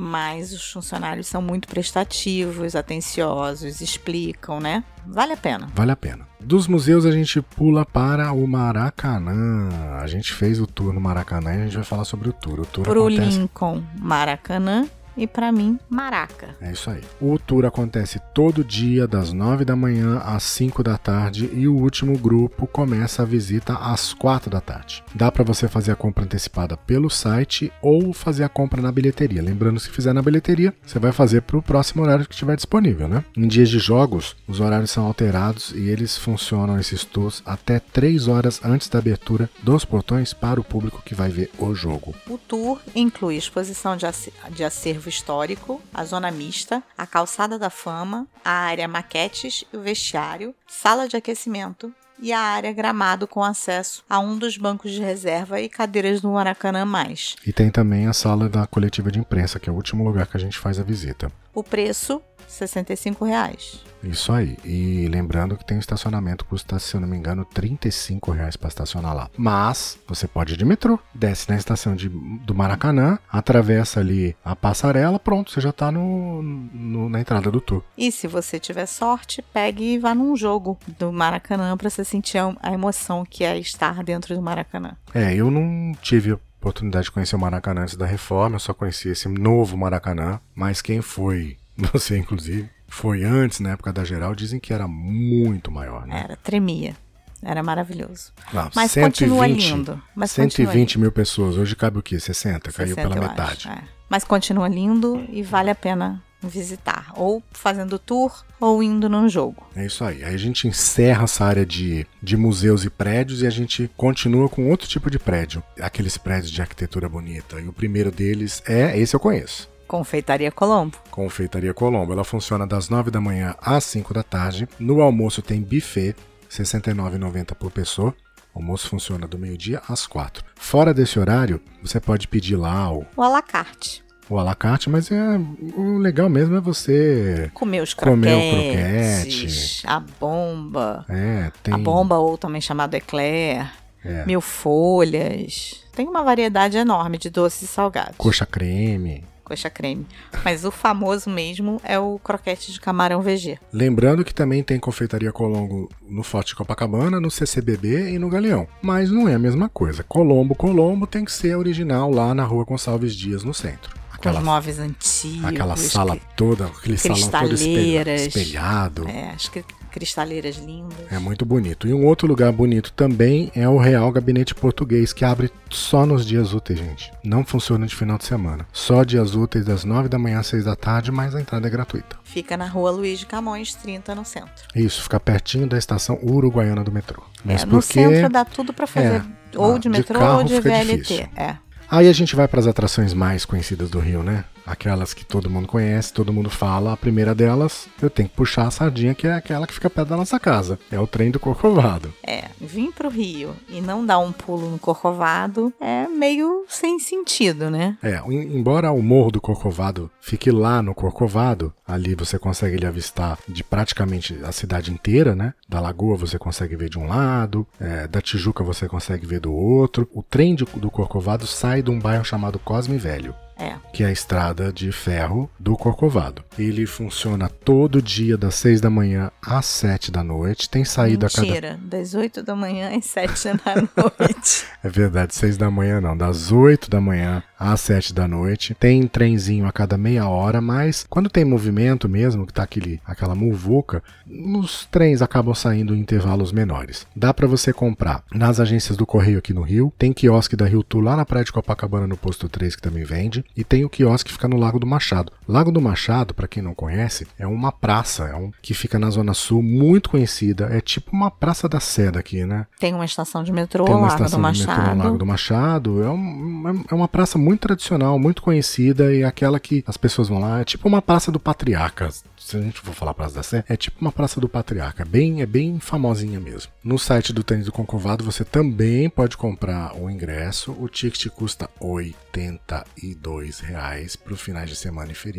Mas 0.00 0.52
os 0.52 0.70
funcionários 0.70 1.26
são 1.26 1.42
muito 1.42 1.66
prestativos, 1.66 2.76
atenciosos, 2.76 3.80
explicam, 3.80 4.60
né? 4.60 4.84
Vale 5.04 5.32
a 5.32 5.36
pena. 5.36 5.68
Vale 5.74 5.90
a 5.90 5.96
pena. 5.96 6.24
Dos 6.38 6.68
museus 6.68 7.04
a 7.04 7.10
gente 7.10 7.42
pula 7.42 7.84
para 7.84 8.30
o 8.30 8.46
Maracanã. 8.46 9.68
A 10.00 10.06
gente 10.06 10.32
fez 10.32 10.60
o 10.60 10.68
tour 10.68 10.92
no 10.92 11.00
Maracanã 11.00 11.52
e 11.52 11.62
a 11.62 11.64
gente 11.64 11.74
vai 11.74 11.84
falar 11.84 12.04
sobre 12.04 12.28
o 12.28 12.32
tour. 12.32 12.60
O 12.60 12.66
tour 12.66 12.84
Pro 12.84 13.08
acontece 13.08 13.38
Lincoln, 13.38 13.82
Maracanã 13.98 14.88
e 15.18 15.26
para 15.26 15.50
mim, 15.52 15.78
Maraca. 15.90 16.54
É 16.60 16.72
isso 16.72 16.88
aí. 16.90 17.02
O 17.20 17.38
tour 17.38 17.64
acontece 17.66 18.20
todo 18.34 18.64
dia, 18.64 19.06
das 19.06 19.32
9 19.32 19.64
da 19.64 19.74
manhã 19.76 20.18
às 20.24 20.42
5 20.44 20.82
da 20.82 20.96
tarde, 20.96 21.50
e 21.52 21.66
o 21.68 21.74
último 21.76 22.16
grupo 22.16 22.66
começa 22.66 23.22
a 23.22 23.26
visita 23.26 23.74
às 23.74 24.14
4 24.14 24.48
da 24.50 24.60
tarde. 24.60 25.02
Dá 25.14 25.30
para 25.30 25.44
você 25.44 25.68
fazer 25.68 25.92
a 25.92 25.96
compra 25.96 26.24
antecipada 26.24 26.76
pelo 26.76 27.10
site 27.10 27.72
ou 27.82 28.12
fazer 28.12 28.44
a 28.44 28.48
compra 28.48 28.80
na 28.80 28.92
bilheteria. 28.92 29.42
Lembrando, 29.42 29.80
se 29.80 29.90
fizer 29.90 30.12
na 30.12 30.22
bilheteria, 30.22 30.72
você 30.86 30.98
vai 30.98 31.12
fazer 31.12 31.42
para 31.42 31.56
o 31.58 31.62
próximo 31.62 32.02
horário 32.02 32.26
que 32.26 32.32
estiver 32.34 32.56
disponível, 32.56 33.08
né? 33.08 33.24
Em 33.36 33.46
dias 33.48 33.68
de 33.68 33.78
jogos, 33.78 34.36
os 34.46 34.60
horários 34.60 34.90
são 34.90 35.04
alterados 35.04 35.72
e 35.74 35.88
eles 35.88 36.16
funcionam 36.16 36.78
esses 36.78 37.04
tours 37.04 37.42
até 37.44 37.78
3 37.80 38.28
horas 38.28 38.60
antes 38.64 38.88
da 38.88 38.98
abertura 38.98 39.50
dos 39.62 39.84
portões 39.84 40.32
para 40.32 40.60
o 40.60 40.64
público 40.64 41.02
que 41.04 41.14
vai 41.14 41.28
ver 41.30 41.50
o 41.58 41.74
jogo. 41.74 42.14
O 42.28 42.38
tour 42.38 42.80
inclui 42.94 43.36
exposição 43.36 43.96
de, 43.96 44.06
ace- 44.06 44.32
de 44.50 44.62
acervo 45.08 45.18
histórico, 45.18 45.82
a 45.92 46.04
zona 46.04 46.30
mista, 46.30 46.82
a 46.96 47.06
calçada 47.06 47.58
da 47.58 47.70
fama, 47.70 48.26
a 48.44 48.50
área 48.50 48.86
maquetes 48.86 49.64
e 49.72 49.76
o 49.76 49.80
vestiário, 49.80 50.54
sala 50.66 51.08
de 51.08 51.16
aquecimento 51.16 51.92
e 52.20 52.32
a 52.32 52.40
área 52.40 52.72
gramado 52.72 53.26
com 53.26 53.42
acesso 53.42 54.04
a 54.08 54.18
um 54.18 54.36
dos 54.36 54.56
bancos 54.56 54.90
de 54.90 55.00
reserva 55.00 55.60
e 55.60 55.68
cadeiras 55.68 56.20
do 56.20 56.30
Maracanã 56.30 56.84
mais. 56.84 57.36
E 57.46 57.52
tem 57.52 57.70
também 57.70 58.06
a 58.06 58.12
sala 58.12 58.48
da 58.48 58.66
coletiva 58.66 59.10
de 59.10 59.18
imprensa, 59.18 59.58
que 59.58 59.68
é 59.68 59.72
o 59.72 59.76
último 59.76 60.04
lugar 60.04 60.26
que 60.26 60.36
a 60.36 60.40
gente 60.40 60.58
faz 60.58 60.78
a 60.78 60.82
visita. 60.82 61.30
O 61.54 61.62
preço, 61.62 62.20
65 62.48 63.24
reais. 63.24 63.80
Isso 64.02 64.32
aí. 64.32 64.56
E 64.64 65.08
lembrando 65.08 65.56
que 65.56 65.64
tem 65.64 65.76
um 65.76 65.80
estacionamento, 65.80 66.44
custa, 66.44 66.78
se 66.78 66.94
eu 66.94 67.00
não 67.00 67.08
me 67.08 67.16
engano, 67.16 67.44
35 67.44 68.30
reais 68.30 68.56
para 68.56 68.68
estacionar 68.68 69.14
lá. 69.14 69.28
Mas 69.36 69.98
você 70.06 70.28
pode 70.28 70.54
ir 70.54 70.56
de 70.56 70.64
metrô, 70.64 70.98
desce 71.14 71.48
na 71.48 71.56
estação 71.56 71.96
de, 71.96 72.08
do 72.08 72.54
Maracanã, 72.54 73.18
atravessa 73.30 73.98
ali 74.00 74.36
a 74.44 74.54
passarela, 74.54 75.18
pronto, 75.18 75.50
você 75.50 75.60
já 75.60 75.72
tá 75.72 75.90
no, 75.90 76.42
no- 76.42 77.08
na 77.08 77.20
entrada 77.20 77.50
do 77.50 77.60
tour. 77.60 77.82
E 77.96 78.12
se 78.12 78.28
você 78.28 78.58
tiver 78.60 78.86
sorte, 78.86 79.42
pegue 79.52 79.94
e 79.94 79.98
vá 79.98 80.14
num 80.14 80.36
jogo 80.36 80.78
do 80.98 81.12
Maracanã 81.12 81.76
para 81.76 81.90
você 81.90 82.04
sentir 82.04 82.38
a 82.62 82.72
emoção 82.72 83.24
que 83.28 83.42
é 83.44 83.58
estar 83.58 84.04
dentro 84.04 84.34
do 84.34 84.40
Maracanã. 84.42 84.96
É, 85.12 85.34
eu 85.34 85.50
não 85.50 85.92
tive 86.00 86.32
oportunidade 86.60 87.04
de 87.06 87.10
conhecer 87.12 87.36
o 87.36 87.38
Maracanã 87.38 87.82
antes 87.82 87.96
da 87.96 88.06
reforma, 88.06 88.56
eu 88.56 88.60
só 88.60 88.72
conheci 88.74 89.08
esse 89.08 89.28
novo 89.28 89.76
Maracanã, 89.76 90.40
mas 90.54 90.80
quem 90.82 91.00
foi, 91.00 91.56
você 91.92 92.18
inclusive, 92.18 92.68
foi 92.86 93.24
antes, 93.24 93.60
na 93.60 93.70
época 93.70 93.92
da 93.92 94.04
geral, 94.04 94.34
dizem 94.34 94.58
que 94.58 94.72
era 94.72 94.88
muito 94.88 95.70
maior, 95.70 96.06
né? 96.06 96.22
Era, 96.24 96.36
tremia. 96.36 96.94
Era 97.42 97.62
maravilhoso. 97.62 98.32
Lá, 98.52 98.70
Mas 98.74 98.90
120, 98.90 99.28
continua 99.28 99.46
lindo. 99.46 100.02
Mas 100.14 100.32
continua 100.32 100.72
120 100.72 100.98
mil 100.98 101.12
pessoas, 101.12 101.56
hoje 101.56 101.76
cabe 101.76 101.98
o 101.98 102.02
quê? 102.02 102.18
60? 102.18 102.72
Caiu 102.72 102.88
60, 102.88 103.08
pela 103.08 103.16
eu 103.16 103.28
metade. 103.28 103.68
é. 103.68 103.78
Mas 104.08 104.24
continua 104.24 104.66
lindo 104.68 105.24
e 105.30 105.42
vale 105.42 105.70
a 105.70 105.74
pena 105.74 106.22
visitar. 106.42 107.12
Ou 107.14 107.42
fazendo 107.52 107.98
tour 107.98 108.44
ou 108.60 108.82
indo 108.82 109.08
num 109.08 109.28
jogo. 109.28 109.66
É 109.76 109.84
isso 109.86 110.02
aí. 110.04 110.24
Aí 110.24 110.34
a 110.34 110.38
gente 110.38 110.66
encerra 110.66 111.24
essa 111.24 111.44
área 111.44 111.66
de, 111.66 112.06
de 112.22 112.36
museus 112.36 112.84
e 112.84 112.90
prédios 112.90 113.42
e 113.42 113.46
a 113.46 113.50
gente 113.50 113.90
continua 113.96 114.48
com 114.48 114.68
outro 114.68 114.88
tipo 114.88 115.10
de 115.10 115.18
prédio. 115.18 115.62
Aqueles 115.80 116.16
prédios 116.16 116.50
de 116.50 116.60
arquitetura 116.60 117.08
bonita. 117.08 117.60
E 117.60 117.68
o 117.68 117.72
primeiro 117.72 118.10
deles 118.10 118.62
é, 118.66 118.98
esse 118.98 119.14
eu 119.14 119.20
conheço. 119.20 119.68
Confeitaria 119.88 120.52
Colombo. 120.52 120.96
Confeitaria 121.10 121.72
Colombo. 121.74 122.12
Ela 122.12 122.22
funciona 122.24 122.66
das 122.66 122.88
9 122.88 123.10
da 123.10 123.20
manhã 123.20 123.54
às 123.60 123.82
5 123.84 124.12
da 124.14 124.22
tarde. 124.22 124.68
No 124.78 125.00
almoço 125.00 125.40
tem 125.42 125.60
buffet, 125.62 126.10
R$ 126.10 126.14
69,90 126.50 127.54
por 127.54 127.72
pessoa. 127.72 128.14
O 128.54 128.58
almoço 128.58 128.88
funciona 128.88 129.26
do 129.26 129.38
meio-dia 129.38 129.80
às 129.88 130.06
4. 130.06 130.44
Fora 130.56 130.92
desse 130.92 131.18
horário, 131.18 131.60
você 131.82 131.98
pode 131.98 132.28
pedir 132.28 132.56
lá 132.56 132.92
o, 132.92 133.04
O 133.16 133.22
alacarte. 133.22 134.04
o 134.28 134.38
alacarte, 134.38 134.90
mas 134.90 135.10
é, 135.10 135.38
o 135.76 135.96
legal 135.98 136.28
mesmo 136.28 136.56
é 136.56 136.60
você. 136.60 137.50
Comer 137.54 137.82
os 137.82 137.94
Comer 137.94 138.34
o 138.34 138.50
croquetes. 138.50 139.82
A 139.86 140.00
bomba. 140.00 141.04
É, 141.08 141.50
tem. 141.62 141.72
A 141.74 141.78
bomba, 141.78 142.18
ou 142.18 142.36
também 142.36 142.60
chamado 142.60 142.94
eclair. 142.94 143.70
É. 144.04 144.24
Mil 144.26 144.40
folhas. 144.40 145.82
Tem 145.94 146.06
uma 146.06 146.22
variedade 146.22 146.76
enorme 146.76 147.18
de 147.18 147.28
doces 147.30 147.62
e 147.62 147.66
salgados. 147.66 148.16
Coxa 148.16 148.46
creme. 148.46 149.24
Coxa 149.48 149.70
creme. 149.70 150.06
Mas 150.44 150.64
o 150.64 150.70
famoso 150.70 151.28
mesmo 151.30 151.80
é 151.82 151.98
o 151.98 152.18
croquete 152.22 152.70
de 152.72 152.80
camarão 152.80 153.20
VG. 153.22 153.58
Lembrando 153.72 154.24
que 154.24 154.34
também 154.34 154.62
tem 154.62 154.78
confeitaria 154.78 155.32
Colombo 155.32 155.88
no 156.08 156.22
Forte 156.22 156.54
Copacabana, 156.54 157.20
no 157.20 157.30
CCBB 157.30 158.10
e 158.12 158.18
no 158.18 158.28
Galeão. 158.28 158.68
Mas 158.82 159.10
não 159.10 159.28
é 159.28 159.34
a 159.34 159.38
mesma 159.38 159.68
coisa. 159.68 160.02
Colombo, 160.04 160.54
Colombo 160.54 161.06
tem 161.06 161.24
que 161.24 161.32
ser 161.32 161.56
original 161.56 162.10
lá 162.10 162.34
na 162.34 162.44
rua 162.44 162.64
Gonçalves 162.64 163.14
Dias, 163.14 163.42
no 163.42 163.54
centro. 163.54 163.96
Com 164.18 164.30
os 164.30 164.38
móveis 164.40 164.80
antigos. 164.80 165.44
Aquela 165.44 165.76
sala 165.76 166.16
que- 166.16 166.22
toda, 166.36 166.66
aquele 166.66 166.98
salão 166.98 167.30
todo 167.30 167.54
espelhado. 167.54 169.08
É, 169.08 169.30
as 169.34 169.48
cri- 169.48 169.64
cristaleiras 169.98 170.56
lindas. 170.58 170.96
É 171.10 171.18
muito 171.18 171.44
bonito. 171.44 171.88
E 171.88 171.92
um 171.92 172.06
outro 172.06 172.28
lugar 172.28 172.52
bonito 172.52 172.92
também 172.92 173.50
é 173.52 173.68
o 173.68 173.78
Real 173.78 174.12
Gabinete 174.12 174.54
Português, 174.54 175.12
que 175.12 175.24
abre 175.24 175.50
só 175.68 176.06
nos 176.06 176.24
dias 176.24 176.54
úteis, 176.54 176.78
gente. 176.78 177.10
Não 177.24 177.44
funciona 177.44 177.84
de 177.84 177.96
final 177.96 178.16
de 178.16 178.24
semana. 178.24 178.64
Só 178.72 179.02
dias 179.02 179.34
úteis 179.34 179.64
das 179.64 179.84
9 179.84 180.08
da 180.08 180.16
manhã 180.16 180.38
às 180.38 180.46
6 180.46 180.66
da 180.66 180.76
tarde, 180.76 181.10
mas 181.10 181.34
a 181.34 181.40
entrada 181.40 181.66
é 181.66 181.70
gratuita. 181.70 182.16
Fica 182.22 182.56
na 182.56 182.68
rua 182.68 182.92
Luiz 182.92 183.18
de 183.18 183.26
Camões, 183.26 183.74
30, 183.74 184.14
no 184.14 184.24
centro. 184.24 184.64
Isso, 184.72 185.02
fica 185.02 185.18
pertinho 185.18 185.66
da 185.66 185.76
estação 185.76 186.16
Uruguaiana 186.22 186.84
do 186.84 186.92
metrô. 186.92 187.24
Mas 187.44 187.62
é, 187.62 187.66
no 187.66 187.72
porque 187.72 187.92
centro 187.94 188.28
dá 188.28 188.44
tudo 188.44 188.72
pra 188.72 188.86
fazer. 188.86 189.16
É, 189.16 189.58
ou 189.58 189.74
ah, 189.74 189.78
de 189.78 189.80
de 189.80 189.88
metrô 189.88 190.20
ou 190.20 190.44
de 190.44 190.60
VLT. 190.60 190.96
difícil. 190.96 191.28
É. 191.36 191.56
Aí 191.90 192.06
a 192.06 192.12
gente 192.12 192.36
vai 192.36 192.46
para 192.46 192.60
as 192.60 192.66
atrações 192.66 193.14
mais 193.14 193.44
conhecidas 193.44 193.90
do 193.90 193.98
Rio, 193.98 194.22
né? 194.22 194.44
Aquelas 194.70 195.14
que 195.14 195.24
todo 195.24 195.50
mundo 195.50 195.66
conhece, 195.68 196.12
todo 196.12 196.32
mundo 196.32 196.50
fala. 196.50 196.92
A 196.92 196.96
primeira 196.96 197.34
delas, 197.34 197.88
eu 198.00 198.10
tenho 198.10 198.28
que 198.28 198.34
puxar 198.36 198.66
a 198.66 198.70
sardinha, 198.70 199.14
que 199.14 199.26
é 199.26 199.32
aquela 199.34 199.66
que 199.66 199.74
fica 199.74 199.88
perto 199.90 200.08
da 200.08 200.16
nossa 200.16 200.38
casa. 200.38 200.78
É 200.90 200.98
o 201.00 201.06
trem 201.06 201.30
do 201.30 201.40
Corcovado. 201.40 202.12
É, 202.22 202.44
vir 202.60 202.92
pro 202.92 203.08
Rio 203.08 203.54
e 203.68 203.80
não 203.80 204.04
dar 204.04 204.18
um 204.18 204.32
pulo 204.32 204.70
no 204.70 204.78
Corcovado 204.78 205.72
é 205.80 206.06
meio 206.08 206.64
sem 206.68 206.98
sentido, 206.98 207.70
né? 207.70 207.96
É, 208.02 208.18
em- 208.28 208.56
embora 208.58 208.90
o 208.92 209.02
Morro 209.02 209.30
do 209.32 209.40
Corcovado 209.40 210.10
fique 210.20 210.50
lá 210.50 210.82
no 210.82 210.94
Corcovado, 210.94 211.72
ali 211.86 212.14
você 212.14 212.38
consegue 212.38 212.76
ele 212.76 212.86
avistar 212.86 213.38
de 213.48 213.64
praticamente 213.64 214.38
a 214.44 214.52
cidade 214.52 214.92
inteira, 214.92 215.34
né? 215.34 215.54
Da 215.68 215.80
Lagoa 215.80 216.16
você 216.16 216.38
consegue 216.38 216.76
ver 216.76 216.88
de 216.90 216.98
um 216.98 217.06
lado, 217.06 217.66
é, 217.80 218.06
da 218.06 218.20
Tijuca 218.20 218.62
você 218.62 218.86
consegue 218.88 219.26
ver 219.26 219.40
do 219.40 219.52
outro. 219.52 220.08
O 220.12 220.22
trem 220.22 220.54
de- 220.54 220.64
do 220.76 220.90
Corcovado 220.90 221.46
sai 221.46 221.82
de 221.82 221.90
um 221.90 221.98
bairro 221.98 222.24
chamado 222.24 222.58
Cosme 222.58 222.98
Velho. 222.98 223.34
É. 223.58 223.74
que 223.92 224.04
é 224.04 224.06
a 224.06 224.12
estrada 224.12 224.72
de 224.72 224.92
ferro 224.92 225.50
do 225.58 225.76
Corcovado. 225.76 226.44
Ele 226.58 226.86
funciona 226.86 227.48
todo 227.48 228.00
dia 228.00 228.36
das 228.36 228.54
6 228.54 228.80
da 228.80 228.88
manhã 228.88 229.30
às 229.42 229.66
7 229.66 230.12
da 230.12 230.22
noite. 230.22 230.70
Tem 230.70 230.84
saída 230.84 231.26
a 231.26 231.30
cada. 231.30 231.46
Mentira, 231.46 231.80
das 231.82 232.14
8 232.14 232.42
da 232.42 232.54
manhã 232.54 232.96
às 232.96 233.04
7 233.06 233.48
da 233.64 233.74
noite. 234.20 234.64
É 234.82 234.88
verdade, 234.88 235.34
6 235.34 235.56
da 235.56 235.70
manhã 235.70 236.00
não, 236.00 236.16
das 236.16 236.52
8 236.52 236.88
da 236.88 237.00
manhã 237.00 237.42
às 237.58 237.80
7 237.80 238.14
da 238.14 238.28
noite. 238.28 238.74
Tem 238.74 239.06
trenzinho 239.06 239.66
a 239.66 239.72
cada 239.72 239.98
meia 239.98 240.28
hora, 240.28 240.60
mas 240.60 241.06
quando 241.08 241.28
tem 241.28 241.44
movimento 241.44 242.08
mesmo, 242.08 242.46
que 242.46 242.52
tá 242.52 242.62
aquele, 242.62 243.00
aquela 243.04 243.34
muvuca, 243.34 244.02
os 244.26 244.86
trens 244.86 245.22
acabam 245.22 245.54
saindo 245.54 245.94
em 245.94 246.00
intervalos 246.00 246.52
menores. 246.52 247.06
Dá 247.16 247.34
para 247.34 247.46
você 247.46 247.72
comprar 247.72 248.22
nas 248.32 248.60
agências 248.60 248.96
do 248.96 249.06
Correio 249.06 249.38
aqui 249.38 249.52
no 249.52 249.62
Rio, 249.62 249.92
tem 249.98 250.12
quiosque 250.12 250.56
da 250.56 250.66
Rio 250.66 250.82
Tour 250.82 251.02
lá 251.02 251.16
na 251.16 251.24
Praia 251.24 251.44
de 251.44 251.52
Copacabana 251.52 252.06
no 252.06 252.16
posto 252.16 252.48
3 252.48 252.76
que 252.76 252.82
também 252.82 253.04
vende, 253.04 253.44
e 253.56 253.64
tem 253.64 253.84
o 253.84 253.90
quiosque 253.90 254.28
que 254.28 254.32
fica 254.32 254.48
no 254.48 254.56
Lago 254.56 254.78
do 254.78 254.86
Machado. 254.86 255.32
Lago 255.48 255.72
do 255.72 255.80
Machado, 255.80 256.34
para 256.34 256.46
quem 256.46 256.62
não 256.62 256.74
conhece, 256.74 257.26
é 257.38 257.46
uma 257.46 257.72
praça, 257.72 258.24
é 258.24 258.34
um 258.36 258.50
que 258.60 258.74
fica 258.74 258.98
na 258.98 259.08
zona 259.10 259.32
sul, 259.32 259.62
muito 259.62 260.10
conhecida, 260.10 260.68
é 260.70 260.80
tipo 260.80 261.10
uma 261.12 261.30
praça 261.30 261.68
da 261.68 261.80
Sé 261.80 262.10
daqui, 262.10 262.44
né? 262.44 262.66
Tem 262.78 262.92
uma 262.94 263.04
estação 263.04 263.42
de 263.42 263.50
metrô, 263.52 263.84
Tem 263.84 263.94
uma 263.94 264.08
Lago 264.08 264.18
do 264.18 264.24
estação 264.24 264.52
de 264.52 264.58
metrô 264.60 264.74
no 264.74 264.80
Machado. 264.82 264.98
Lago 264.98 265.18
do 265.18 265.26
Machado. 265.26 266.02
É, 266.02 266.10
um- 266.10 266.84
é 266.90 266.94
uma 266.94 267.08
praça 267.08 267.38
muito 267.38 267.60
tradicional, 267.60 268.18
muito 268.18 268.42
conhecida 268.42 269.12
e 269.14 269.24
aquela 269.24 269.58
que 269.58 269.82
as 269.86 269.96
pessoas 269.96 270.28
vão 270.28 270.38
lá. 270.38 270.60
É 270.60 270.64
tipo 270.64 270.86
uma 270.86 271.00
praça 271.00 271.32
do 271.32 271.40
Patriarca. 271.40 272.10
Se 272.36 272.56
a 272.56 272.60
gente 272.62 272.80
for 272.80 272.94
falar 272.94 273.12
Praça 273.14 273.34
da 273.34 273.42
Sé, 273.42 273.64
é 273.68 273.76
tipo 273.76 274.00
uma 274.00 274.12
praça 274.12 274.40
do 274.40 274.48
Patriarca. 274.48 275.04
Bem, 275.04 275.42
é 275.42 275.46
bem 275.46 275.78
famosinha 275.80 276.38
mesmo. 276.40 276.70
No 276.82 276.98
site 276.98 277.32
do 277.32 277.42
Tênis 277.42 277.66
do 277.66 277.72
Concovado 277.72 278.24
você 278.24 278.42
também 278.44 279.10
pode 279.10 279.36
comprar 279.36 279.94
o 279.94 280.08
ingresso. 280.08 280.72
O 280.78 280.88
ticket 280.88 281.26
custa 281.28 281.68
82 281.80 283.60
reais 283.60 284.16
para 284.16 284.32
os 284.32 284.40
finais 284.40 284.68
de 284.70 284.76
semana 284.76 285.12
e 285.12 285.14
feriado. 285.14 285.37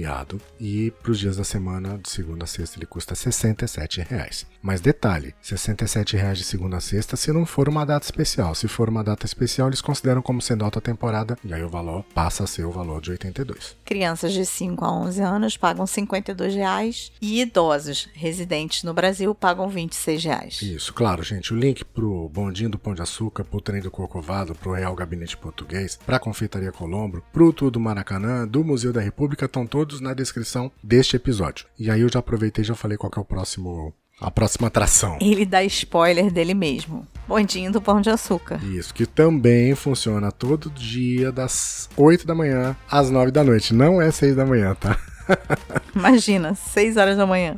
E 0.59 0.91
para 0.91 1.11
os 1.11 1.19
dias 1.19 1.37
da 1.37 1.43
semana, 1.43 1.97
de 1.97 2.09
segunda 2.09 2.43
a 2.43 2.47
sexta, 2.47 2.77
ele 2.77 2.85
custa 2.85 3.15
67 3.15 4.01
reais. 4.01 4.45
Mas 4.61 4.81
detalhe, 4.81 5.33
67 5.41 6.17
reais 6.17 6.37
de 6.37 6.43
segunda 6.43 6.77
a 6.77 6.81
sexta 6.81 7.15
se 7.15 7.31
não 7.31 7.45
for 7.45 7.69
uma 7.69 7.85
data 7.85 8.05
especial. 8.05 8.53
Se 8.53 8.67
for 8.67 8.89
uma 8.89 9.03
data 9.03 9.25
especial, 9.25 9.67
eles 9.67 9.81
consideram 9.81 10.21
como 10.21 10.41
sendo 10.41 10.65
alta 10.65 10.81
temporada 10.81 11.37
e 11.43 11.53
aí 11.53 11.63
o 11.63 11.69
valor 11.69 12.03
passa 12.13 12.43
a 12.43 12.47
ser 12.47 12.65
o 12.65 12.71
valor 12.71 13.01
de 13.01 13.11
82. 13.11 13.75
Crianças 13.85 14.33
de 14.33 14.45
5 14.45 14.83
a 14.83 14.91
11 14.91 15.21
anos 15.21 15.57
pagam 15.57 15.87
52 15.87 16.55
reais 16.55 17.11
e 17.21 17.41
idosos 17.41 18.09
residentes 18.13 18.83
no 18.83 18.93
Brasil 18.93 19.33
pagam 19.33 19.69
26 19.69 20.23
reais. 20.23 20.61
Isso, 20.61 20.93
claro, 20.93 21.23
gente. 21.23 21.53
O 21.53 21.57
link 21.57 21.83
pro 21.85 22.29
bondinho 22.29 22.69
do 22.69 22.79
Pão 22.79 22.93
de 22.93 23.01
Açúcar, 23.01 23.43
pro 23.43 23.61
trem 23.61 23.81
do 23.81 23.91
Corcovado, 23.91 24.55
pro 24.55 24.73
Real 24.73 24.95
Gabinete 24.95 25.37
Português, 25.37 25.97
pra 26.05 26.19
Confeitaria 26.19 26.71
Colombo, 26.71 27.23
pro 27.31 27.53
Tour 27.53 27.71
do 27.71 27.79
Maracanã, 27.79 28.47
do 28.47 28.63
Museu 28.63 28.93
da 28.93 29.01
República, 29.01 29.45
estão 29.45 29.65
todos 29.65 29.88
na 29.99 30.13
descrição 30.13 30.71
deste 30.83 31.15
episódio. 31.15 31.65
E 31.77 31.89
aí 31.89 32.01
eu 32.01 32.09
já 32.09 32.19
aproveitei 32.19 32.63
e 32.63 32.67
já 32.67 32.75
falei 32.75 32.97
qual 32.97 33.11
que 33.11 33.17
é 33.17 33.21
o 33.21 33.25
próximo. 33.25 33.93
A 34.21 34.29
próxima 34.29 34.67
atração. 34.67 35.17
Ele 35.21 35.45
dá 35.45 35.63
spoiler 35.63 36.29
dele 36.29 36.53
mesmo. 36.53 37.07
Bondinho 37.25 37.71
do 37.71 37.81
Pão 37.81 38.01
de 38.01 38.09
Açúcar. 38.09 38.59
Isso, 38.65 38.93
que 38.93 39.05
também 39.05 39.73
funciona 39.75 40.29
todo 40.29 40.69
dia 40.69 41.31
das 41.31 41.89
8 41.95 42.27
da 42.27 42.35
manhã 42.35 42.75
às 42.91 43.09
9 43.09 43.31
da 43.31 43.45
noite. 43.45 43.73
Não 43.73 44.01
é 44.01 44.11
6 44.11 44.35
da 44.35 44.45
manhã, 44.45 44.75
tá? 44.75 44.99
Imagina, 45.95 46.55
6 46.55 46.97
horas 46.97 47.15
da 47.17 47.25
manhã. 47.25 47.57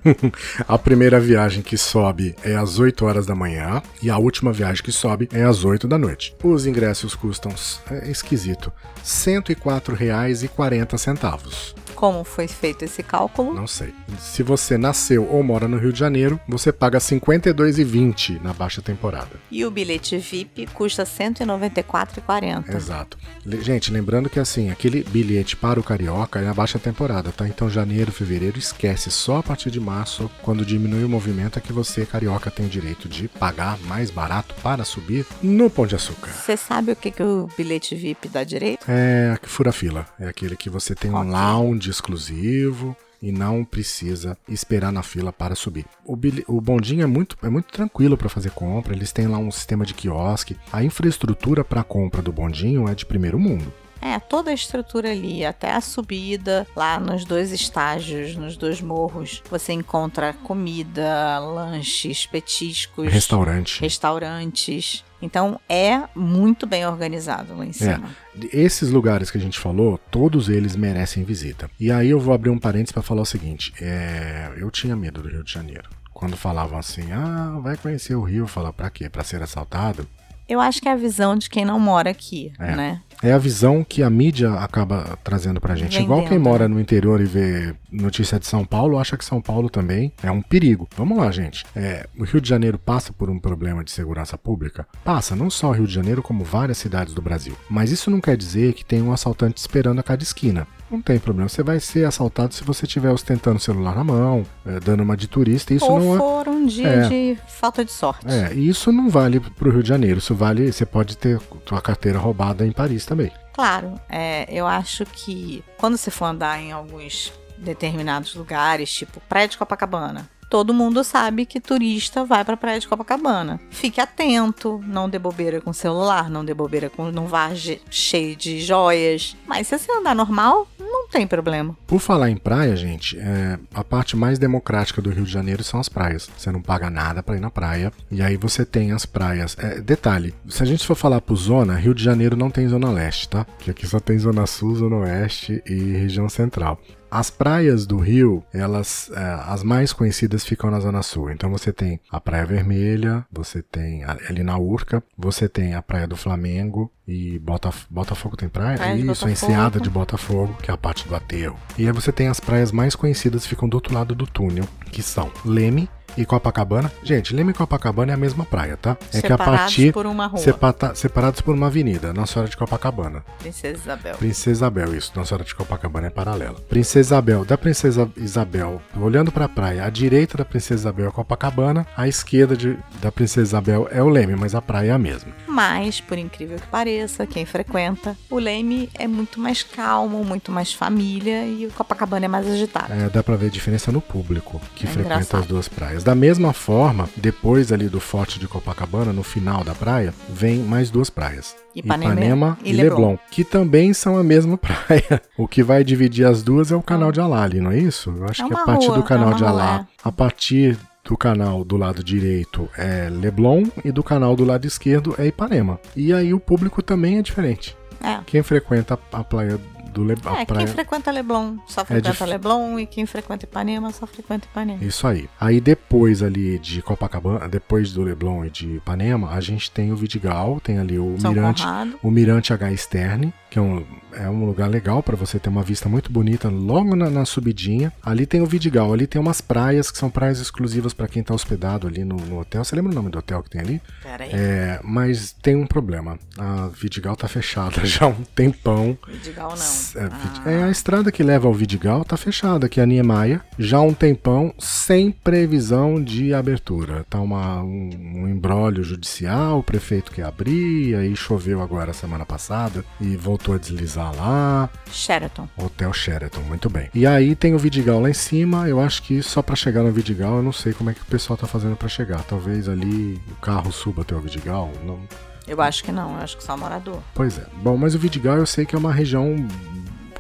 A 0.68 0.78
primeira 0.78 1.20
viagem 1.20 1.64
que 1.64 1.78
sobe 1.78 2.36
é 2.44 2.56
às 2.56 2.80
8 2.80 3.06
horas 3.06 3.26
da 3.26 3.36
manhã 3.36 3.82
e 4.02 4.10
a 4.10 4.18
última 4.18 4.52
viagem 4.52 4.84
que 4.84 4.92
sobe 4.92 5.30
é 5.32 5.44
às 5.44 5.64
8 5.64 5.88
da 5.88 5.98
noite. 5.98 6.36
Os 6.44 6.66
ingressos 6.66 7.16
custam, 7.16 7.54
é 7.90 8.10
esquisito, 8.10 8.74
R$ 8.98 9.04
104,40. 9.04 11.81
Como 12.02 12.24
foi 12.24 12.48
feito 12.48 12.84
esse 12.84 13.04
cálculo? 13.04 13.54
Não 13.54 13.68
sei. 13.68 13.94
Se 14.20 14.42
você 14.42 14.76
nasceu 14.76 15.24
ou 15.30 15.44
mora 15.44 15.68
no 15.68 15.78
Rio 15.78 15.94
de 15.94 16.00
Janeiro, 16.00 16.40
você 16.48 16.72
paga 16.74 16.98
R$ 16.98 17.04
52,20 17.04 18.42
na 18.42 18.54
baixa 18.54 18.82
temporada. 18.82 19.30
E 19.52 19.64
o 19.64 19.70
bilhete 19.70 20.18
VIP 20.18 20.66
custa 20.74 21.04
R$ 21.04 21.10
194,40. 21.10 22.74
Exato. 22.76 23.20
Gente, 23.46 23.92
lembrando 23.92 24.32
que 24.32 24.40
assim, 24.40 24.72
aquele 24.72 25.04
bilhete 25.04 25.56
para 25.56 25.80
o 25.80 25.84
Carioca 25.84 26.40
é 26.40 26.44
na 26.44 26.56
baixa 26.56 26.80
temporada, 26.80 27.32
tá? 27.32 27.48
Então 27.48 27.70
janeiro, 27.70 28.12
fevereiro, 28.12 28.58
esquece. 28.58 29.12
Só 29.12 29.38
a 29.38 29.44
partir 29.44 29.70
de 29.70 29.80
março, 29.80 30.28
quando 30.42 30.66
diminui 30.66 31.04
o 31.04 31.10
movimento, 31.10 31.60
é 31.60 31.62
que 31.62 31.72
você, 31.72 32.04
Carioca, 32.04 32.50
tem 32.50 32.66
o 32.66 32.70
direito 32.70 33.08
de 33.08 33.28
pagar 33.28 33.78
mais 33.82 34.10
barato 34.10 34.56
para 34.64 34.84
subir 34.84 35.24
no 35.44 35.70
Pão 35.70 35.86
de 35.86 35.94
Açúcar. 35.94 36.32
Você 36.32 36.58
sabe 36.58 36.94
o 36.94 36.96
que, 36.96 37.12
que 37.12 37.22
o 37.22 37.48
bilhete 37.56 37.94
VIP 37.94 38.28
dá 38.28 38.44
direito? 38.44 38.86
É 38.88 39.38
que 39.40 39.48
fura 39.48 39.72
fila. 39.72 40.08
É 40.20 40.28
aquele 40.28 40.56
que 40.58 40.68
você 40.68 40.96
tem 40.96 41.12
um 41.12 41.16
Ok. 41.16 41.30
lounge 41.32 41.91
exclusivo 41.92 42.96
e 43.22 43.32
não 43.32 43.64
precisa 43.64 44.38
esperar 44.48 44.92
na 44.92 45.04
fila 45.04 45.32
para 45.32 45.54
subir. 45.54 45.86
O, 46.04 46.18
o 46.48 46.60
bondinho 46.60 47.04
é 47.04 47.06
muito, 47.06 47.38
é 47.44 47.50
muito 47.50 47.72
tranquilo 47.72 48.18
para 48.18 48.30
fazer 48.30 48.52
compra, 48.52 48.96
eles 48.96 49.12
têm 49.12 49.28
lá 49.28 49.38
um 49.38 49.52
sistema 49.52 49.86
de 49.86 49.94
quiosque. 49.94 50.58
A 50.72 50.84
infraestrutura 50.84 51.64
para 51.64 51.84
compra 51.84 52.22
do 52.22 52.32
bondinho 52.32 52.88
é 52.88 52.96
de 52.96 53.06
primeiro 53.06 53.38
mundo. 53.38 53.72
É, 54.02 54.20
toda 54.20 54.50
a 54.50 54.54
estrutura 54.54 55.12
ali, 55.12 55.46
até 55.46 55.72
a 55.72 55.80
subida, 55.80 56.66
lá 56.76 57.00
nos 57.00 57.24
dois 57.24 57.52
estágios, 57.52 58.36
nos 58.36 58.58
dois 58.58 58.82
morros, 58.82 59.44
você 59.50 59.74
encontra 59.74 60.34
comida, 60.34 61.38
lanches, 61.40 62.26
petiscos, 62.26 63.08
Restaurante. 63.12 63.80
restaurantes. 63.80 65.04
Então 65.22 65.60
é 65.70 66.02
muito 66.16 66.66
bem 66.66 66.86
organizado 66.88 67.56
lá 67.56 67.64
em 67.66 67.72
cima. 67.72 68.10
Esses 68.52 68.90
lugares 68.90 69.30
que 69.30 69.38
a 69.38 69.42
gente 69.42 69.60
falou, 69.60 70.00
todos 70.10 70.50
eles 70.50 70.76
merecem 70.76 71.24
visita. 71.24 71.70
E 71.80 71.92
aí 71.92 72.10
eu 72.10 72.20
vou 72.20 72.34
abrir 72.34 72.50
um 72.50 72.58
parênteses 72.58 72.92
para 72.92 73.04
falar 73.04 73.22
o 73.22 73.26
seguinte: 73.26 73.72
é, 73.80 74.52
eu 74.58 74.72
tinha 74.72 74.96
medo 74.96 75.22
do 75.22 75.30
Rio 75.30 75.44
de 75.44 75.54
Janeiro. 75.54 75.88
Quando 76.12 76.36
falavam 76.36 76.78
assim, 76.78 77.12
ah, 77.12 77.60
vai 77.62 77.78
conhecer 77.78 78.16
o 78.16 78.24
Rio, 78.24 78.46
fala 78.48 78.72
pra 78.74 78.90
quê? 78.90 79.10
Pra 79.10 79.24
ser 79.24 79.42
assaltado? 79.42 80.08
Eu 80.52 80.60
acho 80.60 80.82
que 80.82 80.90
é 80.90 80.92
a 80.92 80.98
visão 80.98 81.38
de 81.38 81.50
quem 81.50 81.64
não 81.64 81.80
mora 81.80 82.10
aqui, 82.10 82.52
É. 82.60 82.76
né? 82.76 83.02
É 83.24 83.32
a 83.32 83.38
visão 83.38 83.86
que 83.88 84.04
a 84.04 84.10
mídia 84.10 84.52
acaba 84.56 85.18
trazendo 85.24 85.62
pra 85.62 85.76
gente. 85.76 85.98
Igual 86.02 86.26
quem 86.26 86.38
mora 86.38 86.68
no 86.68 86.78
interior 86.78 87.22
e 87.22 87.26
vê 87.26 87.74
notícia 87.90 88.38
de 88.38 88.46
São 88.48 88.66
Paulo, 88.66 88.98
acha 88.98 89.16
que 89.16 89.24
São 89.24 89.40
Paulo 89.40 89.70
também 89.70 90.12
é 90.22 90.30
um 90.30 90.42
perigo. 90.42 90.90
Vamos 90.98 91.18
lá, 91.18 91.32
gente. 91.32 91.64
É, 91.74 92.06
o 92.18 92.24
Rio 92.26 92.42
de 92.42 92.50
Janeiro 92.50 92.78
passa 92.78 93.14
por 93.14 93.30
um 93.30 93.40
problema 93.40 93.82
de 93.84 93.92
segurança 93.92 94.38
pública? 94.38 94.86
Passa, 95.06 95.36
não 95.38 95.50
só 95.52 95.70
o 95.70 95.72
Rio 95.72 95.88
de 95.88 95.94
Janeiro, 95.94 96.22
como 96.22 96.44
várias 96.44 96.80
cidades 96.80 97.14
do 97.14 97.22
Brasil. 97.22 97.56
Mas 97.70 97.92
isso 97.92 98.10
não 98.12 98.20
quer 98.20 98.36
dizer 98.36 98.74
que 98.74 98.84
tem 98.84 99.02
um 99.02 99.14
assaltante 99.14 99.58
esperando 99.62 100.00
a 100.00 100.04
cada 100.04 100.24
esquina. 100.24 100.68
Não 100.92 101.02
tem 101.02 101.18
problema. 101.18 101.48
Você 101.48 101.64
vai 101.64 101.80
ser 101.80 102.06
assaltado 102.06 102.54
se 102.54 102.64
você 102.64 102.86
estiver 102.86 103.12
ostentando 103.12 103.58
o 103.58 103.60
celular 103.60 103.96
na 103.96 104.04
mão, 104.04 104.46
é, 104.66 104.80
dando 104.80 105.04
uma 105.04 105.16
de 105.16 105.28
turista. 105.28 105.74
Isso 105.74 105.86
Ou 105.86 106.00
não 106.00 106.16
é. 106.16 106.18
for 106.18 106.48
um 106.48 106.66
dia 106.66 106.88
é. 106.88 107.08
de 107.08 107.38
falta 107.48 107.86
de 107.86 107.92
sorte. 107.92 108.28
É, 108.28 108.54
e 108.54 108.68
isso 108.68 108.92
não 108.92 109.10
vale 109.10 109.40
pro 109.40 109.72
Rio 109.72 109.82
de 109.82 109.90
Janeiro. 109.90 110.20
Isso 110.20 110.36
vale. 110.36 110.72
Você 110.72 110.86
pode 110.86 111.18
ter 111.18 111.40
tua 111.66 111.82
carteira 111.82 112.20
roubada 112.20 112.66
em 112.66 112.72
Paris 112.72 113.06
também. 113.06 113.32
Claro, 113.54 114.00
é, 114.10 114.48
eu 114.50 114.66
acho 114.66 115.06
que 115.06 115.64
quando 115.78 115.98
você 115.98 116.10
for 116.10 116.26
andar 116.26 116.60
em 116.60 116.72
alguns 116.72 117.34
determinados 117.58 118.34
lugares, 118.36 118.92
tipo 118.92 119.22
Praia 119.28 119.48
de 119.48 119.58
Copacabana, 119.58 120.28
todo 120.52 120.74
mundo 120.74 121.02
sabe 121.02 121.46
que 121.46 121.62
turista 121.62 122.26
vai 122.26 122.44
pra 122.44 122.58
Praia 122.58 122.78
de 122.78 122.86
Copacabana. 122.86 123.58
Fique 123.70 124.02
atento, 124.02 124.84
não 124.86 125.10
dê 125.10 125.18
bobeira 125.18 125.62
com 125.62 125.72
celular, 125.72 126.30
não 126.30 126.44
dê 126.44 126.54
bobeira 126.54 126.90
com 126.90 127.10
não 127.10 127.26
vá 127.26 127.52
cheio 127.90 128.36
de 128.36 128.60
joias. 128.60 129.38
Mas 129.48 129.68
se 129.68 129.80
você 129.80 129.90
andar 129.94 130.14
normal, 130.14 130.68
tem 131.12 131.28
problema. 131.28 131.76
Por 131.86 132.00
falar 132.00 132.30
em 132.30 132.38
praia, 132.38 132.76
gente, 132.76 133.20
é, 133.20 133.60
a 133.74 133.84
parte 133.84 134.16
mais 134.16 134.40
democrática 134.40 135.02
do 135.02 135.10
Rio 135.10 135.26
de 135.26 135.32
Janeiro 135.32 135.64
são 135.64 135.80
as 135.80 135.90
praias. 135.90 136.30
Você 136.38 136.52
não 136.52 136.62
paga 136.62 136.90
nada 136.90 137.22
pra 137.22 137.36
ir 137.36 137.42
na 137.42 137.52
praia. 137.52 137.92
E 138.10 138.22
aí 138.22 138.38
você 138.38 138.66
tem 138.66 138.92
as 138.92 139.06
praias. 139.06 139.56
É, 139.60 139.82
detalhe: 139.82 140.34
se 140.48 140.64
a 140.64 140.66
gente 140.66 140.86
for 140.88 140.96
falar 140.96 141.22
por 141.22 141.36
zona, 141.36 141.76
Rio 141.76 141.94
de 141.94 142.04
Janeiro 142.04 142.36
não 142.36 142.50
tem 142.50 142.68
zona 142.68 142.90
leste, 142.90 143.28
tá? 143.30 143.46
Que 143.60 143.72
aqui 143.72 143.86
só 143.86 144.00
tem 144.00 144.18
zona 144.18 144.48
sul, 144.48 144.76
zona 144.76 144.96
oeste 144.98 145.62
e 145.66 145.94
região 145.94 146.30
central. 146.30 146.80
As 147.12 147.30
praias 147.30 147.86
do 147.86 147.98
Rio, 147.98 148.42
elas, 148.54 149.12
é, 149.14 149.22
as 149.48 149.64
mais 149.64 149.92
conhecidas 149.92 150.46
ficam 150.46 150.72
na 150.72 150.80
Zona 150.80 151.04
Sul. 151.04 151.30
Então 151.30 151.52
você 151.52 151.74
tem 151.74 152.00
a 152.10 152.22
Praia 152.22 152.46
Vermelha, 152.46 153.26
você 153.30 153.62
tem 153.62 154.04
a- 154.06 154.18
ali 154.30 154.44
na 154.44 154.58
Urca, 154.58 155.04
você 155.18 155.50
tem 155.50 155.76
a 155.76 155.82
Praia 155.82 156.08
do 156.08 156.16
Flamengo 156.16 156.90
e 157.06 157.38
Botaf 157.40 157.86
Botafogo 157.90 158.38
tem 158.38 158.48
praia? 158.48 158.78
Isso, 159.12 159.26
a. 159.26 159.32
Enseada 159.32 159.80
de 159.82 159.90
Botafogo, 159.90 160.56
que 160.64 160.72
é 160.72 160.74
a 160.74 160.78
parte 160.78 161.06
do 161.08 161.14
aterro. 161.16 161.58
E 161.78 161.86
aí 161.86 161.92
você 161.92 162.12
tem 162.14 162.30
as 162.30 162.40
praias 162.40 162.72
mais 162.72 162.96
conhecidas 162.96 163.44
que 163.44 163.50
ficam 163.50 163.68
do 163.68 163.76
outro 163.76 163.94
lado 163.94 164.16
do 164.16 164.26
túnel, 164.26 164.64
que 164.92 165.04
são 165.04 165.30
Leme 165.44 165.90
e 166.18 166.26
Copacabana. 166.26 166.92
Gente, 167.04 167.34
Leme 167.36 167.52
e 167.52 167.54
Copacabana 167.54 168.12
é 168.12 168.16
a 168.16 168.18
mesma 168.18 168.46
praia, 168.46 168.78
tá? 168.78 168.98
É 169.14 169.20
que 169.22 169.28
a 169.28 169.30
Separados 169.32 169.60
partir 169.60 169.94
por 169.94 170.06
uma 170.06 170.28
rua. 170.28 170.40
sepata- 170.40 170.96
separados 170.96 171.42
por 171.42 171.56
uma 171.56 171.68
avenida, 171.68 172.14
Nossa 172.14 172.34
Senhora 172.34 172.50
de 172.50 172.58
Copacabana. 172.58 173.24
Princesa 173.40 173.78
Isabel. 173.78 174.16
Princesa 174.18 174.52
Isabel, 174.52 174.96
isso, 174.96 175.12
Nossa 175.16 175.30
Senhora 175.30 175.44
de 175.44 175.56
Copacabana 175.56 176.08
é 176.08 176.10
paralela. 176.10 176.56
Princesa 176.70 177.00
Isabel, 177.08 177.46
da 177.46 177.58
Princesa 177.58 178.10
Isabel, 178.18 178.82
olhando 179.00 179.32
pra 179.32 179.48
praia, 179.50 179.86
à 179.86 179.90
direita 179.90 180.38
da 180.38 180.46
Princesa 180.46 180.82
Isabel 180.82 181.08
é 181.08 181.12
Copacabana, 181.12 181.86
à 181.96 182.08
esquerda 182.08 182.56
de- 182.56 182.78
da 183.02 183.12
Princesa 183.12 183.42
Isabel 183.42 183.88
é 183.92 184.02
o 184.02 184.10
Leme, 184.10 184.36
mas 184.36 184.56
a 184.56 184.62
praia 184.62 184.92
é 184.92 184.94
a 184.94 184.98
mesma. 184.98 185.32
Mas, 185.48 186.00
por 186.02 186.18
incrível 186.18 186.58
que 186.58 186.68
pareça, 186.68 187.26
quem 187.28 187.46
frequenta, 187.46 188.18
o 188.30 188.38
Leme 188.40 188.90
é 188.98 189.08
muito 189.08 189.40
mais 189.40 189.64
calmo, 189.64 190.24
muito 190.24 190.52
mais 190.52 190.74
família 190.74 191.46
e 191.46 191.66
o 191.66 191.72
Copacabana 191.72 192.26
é 192.26 192.28
mais 192.28 192.48
agitado. 192.48 192.92
É, 192.94 193.10
dá 193.10 193.22
pra 193.24 193.36
ver 193.36 193.48
a 193.48 193.50
diferença 193.50 193.92
no 193.92 194.02
público 194.02 194.60
que 194.76 194.86
É 194.86 194.90
frequenta 194.90 195.16
engraçado. 195.16 195.42
as 195.42 195.48
duas 195.48 195.68
praias. 195.68 196.01
Da 196.04 196.16
mesma 196.16 196.52
forma, 196.52 197.08
depois 197.16 197.72
ali 197.72 197.88
do 197.88 198.00
Forte 198.00 198.40
de 198.40 198.48
Copacabana, 198.48 199.14
no 199.14 199.22
final 199.24 199.64
da 199.64 199.76
praia, 199.76 200.14
vem 200.28 200.60
mais 200.60 200.90
duas 200.90 201.10
praias. 201.10 201.56
Ipanema 201.76 202.58
e, 202.64 202.72
e 202.72 202.74
Leblon. 202.74 203.12
Leblon. 203.12 203.18
que 203.30 203.44
também 203.44 203.94
são 203.94 204.18
a 204.18 204.24
mesma 204.24 204.58
praia. 204.60 205.22
O 205.38 205.48
que 205.48 205.62
vai 205.62 205.84
dividir 205.84 206.26
as 206.26 206.42
duas 206.42 206.72
é 206.72 206.76
o 206.76 206.82
canal 206.82 207.12
de 207.12 207.22
Alali, 207.22 207.62
não 207.62 207.72
é 207.72 207.78
isso? 207.78 208.14
Eu 208.18 208.26
acho 208.26 208.44
É 208.44 208.48
que 208.48 208.54
a 208.54 208.58
partir 208.66 208.88
rua, 208.88 208.98
do 208.98 209.04
canal 209.04 209.32
é 209.32 209.36
de 209.36 209.44
Alá, 209.46 209.76
rua, 209.78 209.88
a 210.04 210.12
partir 210.12 210.78
do 211.04 211.16
canal 211.18 211.64
do 211.64 211.78
lado 211.78 212.04
direito 212.04 212.70
é 212.78 213.08
Leblon 213.10 213.66
e 213.84 213.92
do 213.92 214.04
canal 214.04 214.36
do 214.36 214.44
lado 214.46 214.66
esquerdo 214.66 215.16
é 215.18 215.28
Ipanema. 215.28 215.80
E 215.96 216.12
aí 216.14 216.34
o 216.34 216.40
público 216.40 216.82
também 216.82 217.18
é 217.18 217.22
diferente. 217.22 217.76
É. 218.04 218.20
Quem 218.26 218.42
frequenta 218.42 218.98
a 219.12 219.24
praia 219.24 219.60
do 219.92 220.04
Leblon, 220.04 220.36
É, 220.36 220.46
praia... 220.46 220.66
quem 220.66 220.74
frequenta 220.74 221.12
Leblon 221.12 221.58
só 221.68 221.84
frequenta 221.86 222.12
dif- 222.12 222.24
Leblon 222.26 222.80
e 222.80 222.86
quem 222.86 223.06
frequenta 223.06 223.46
Ipanema 223.46 223.92
só 223.92 224.08
frequenta 224.08 224.48
Ipanema. 224.48 224.84
Isso 224.84 225.06
aí. 225.08 225.30
Aí 225.40 225.60
depois 225.62 226.24
ali 226.24 226.58
de 226.60 226.82
Copacabana, 226.82 227.48
depois 227.48 227.92
do 227.94 228.02
Leblon 228.02 228.46
e 228.46 228.50
de 228.50 228.76
Ipanema, 228.78 229.32
a 229.32 229.42
gente 229.42 229.70
tem 229.72 229.92
o 229.92 229.96
Vidigal, 229.96 230.60
tem 230.64 230.78
ali 230.80 230.98
o 230.98 231.16
São 231.20 231.32
Mirante, 231.34 231.64
Conrado. 231.64 232.00
o 232.02 232.10
Mirante 232.12 232.54
H 232.54 232.76
Sterne, 232.78 233.34
que 233.50 233.60
é 233.60 233.62
um, 233.62 233.86
é 234.14 234.30
um 234.30 234.46
lugar 234.46 234.70
legal 234.70 235.04
para 235.04 235.16
você 235.18 235.38
ter 235.38 235.50
uma 235.50 235.62
vista 235.64 235.90
muito 235.90 236.10
bonita 236.12 236.48
logo 236.50 236.96
na, 236.96 237.10
na 237.10 237.26
subidinha. 237.26 237.92
Ali 238.02 238.26
tem 238.26 238.42
o 238.42 238.46
Vidigal, 238.46 238.94
ali 238.94 239.06
tem 239.06 239.20
umas 239.22 239.42
praias 239.42 239.92
que 239.92 239.98
são 239.98 240.10
praias 240.10 240.40
exclusivas 240.40 240.94
para 240.94 241.08
quem 241.08 241.22
tá 241.22 241.34
hospedado 241.34 241.86
ali 241.88 242.06
no, 242.06 242.16
no 242.16 242.40
hotel. 242.40 242.64
Você 242.64 242.76
lembra 242.76 242.92
o 242.92 242.96
nome 242.96 243.10
do 243.10 243.18
hotel 243.20 243.44
que 243.44 243.50
tem 243.50 243.60
ali? 243.62 243.82
Pera 244.02 244.24
aí. 244.24 244.30
É, 244.34 244.80
mas 244.84 245.34
tem 245.42 245.56
um 245.56 245.68
problema. 245.68 246.18
A 246.38 246.68
Vidigal 246.70 247.16
tá 247.18 247.28
fechada 247.28 247.84
já 247.86 248.06
há 248.06 248.08
um 248.08 248.24
tempão. 248.36 248.98
Vidigal 249.08 249.50
não. 249.50 249.58
É, 249.96 250.10
Ah, 250.46 250.52
é, 250.52 250.64
a 250.64 250.70
estrada 250.70 251.12
que 251.12 251.24
leva 251.24 251.48
ao 251.48 251.54
Vidigal 251.54 252.04
tá 252.04 252.18
fechada, 252.18 252.70
que 252.70 252.80
é 252.80 252.84
a 252.84 252.86
Niemeyer, 252.86 253.42
já 253.58 253.78
há 253.78 253.82
um 253.82 253.94
tempão, 253.94 254.54
sem 254.60 255.12
previsão 255.12 256.02
de 256.02 256.34
abertura. 256.34 257.06
Tá 257.10 257.20
uma, 257.20 257.62
um, 257.62 257.90
um 258.16 258.28
embrólio 258.28 258.84
judicial, 258.84 259.60
o 259.60 259.64
prefeito 259.64 260.12
quer 260.12 260.24
abrir, 260.26 260.96
aí 260.96 261.16
choveu 261.16 261.62
agora 261.62 261.94
semana 261.94 262.26
passada 262.26 262.84
e 263.00 263.16
voltou 263.16 263.56
a 263.56 263.58
deslizar 263.58 264.16
lá. 264.16 264.70
Sheraton. 264.92 265.48
Hotel 265.58 265.94
Sheraton, 265.94 266.42
muito 266.42 266.70
bem. 266.70 266.90
E 266.94 267.06
aí 267.06 267.36
tem 267.36 267.54
o 267.54 267.60
Vidigal 267.60 268.00
lá 268.00 268.10
em 268.10 268.14
cima, 268.14 268.68
eu 268.68 268.80
acho 268.80 269.04
que 269.04 269.22
só 269.22 269.42
pra 269.42 269.56
chegar 269.56 269.84
no 269.84 269.92
Vidigal, 269.92 270.38
eu 270.38 270.44
não 270.44 270.52
sei 270.54 270.74
como 270.74 270.90
é 270.90 270.94
que 270.94 271.02
o 271.02 271.06
pessoal 271.06 271.38
tá 271.38 271.48
fazendo 271.48 271.76
pra 271.76 271.88
chegar. 271.88 272.24
Talvez 272.24 272.68
ali 272.70 273.22
o 273.32 273.36
carro 273.36 273.72
suba 273.72 274.02
até 274.02 274.16
o 274.16 274.20
Vidigal, 274.20 274.72
não, 274.86 275.00
Eu 275.48 275.62
acho 275.62 275.84
que 275.84 275.92
não, 275.92 276.16
eu 276.16 276.22
acho 276.22 276.38
que 276.38 276.44
só 276.44 276.56
morador. 276.56 277.00
Pois 277.14 277.38
é. 277.38 277.46
Bom, 277.62 277.76
mas 277.78 277.96
o 277.96 278.00
Vidigal 278.00 278.38
eu 278.38 278.46
sei 278.46 278.66
que 278.66 278.76
é 278.76 278.80
uma 278.80 278.94
região 278.94 279.36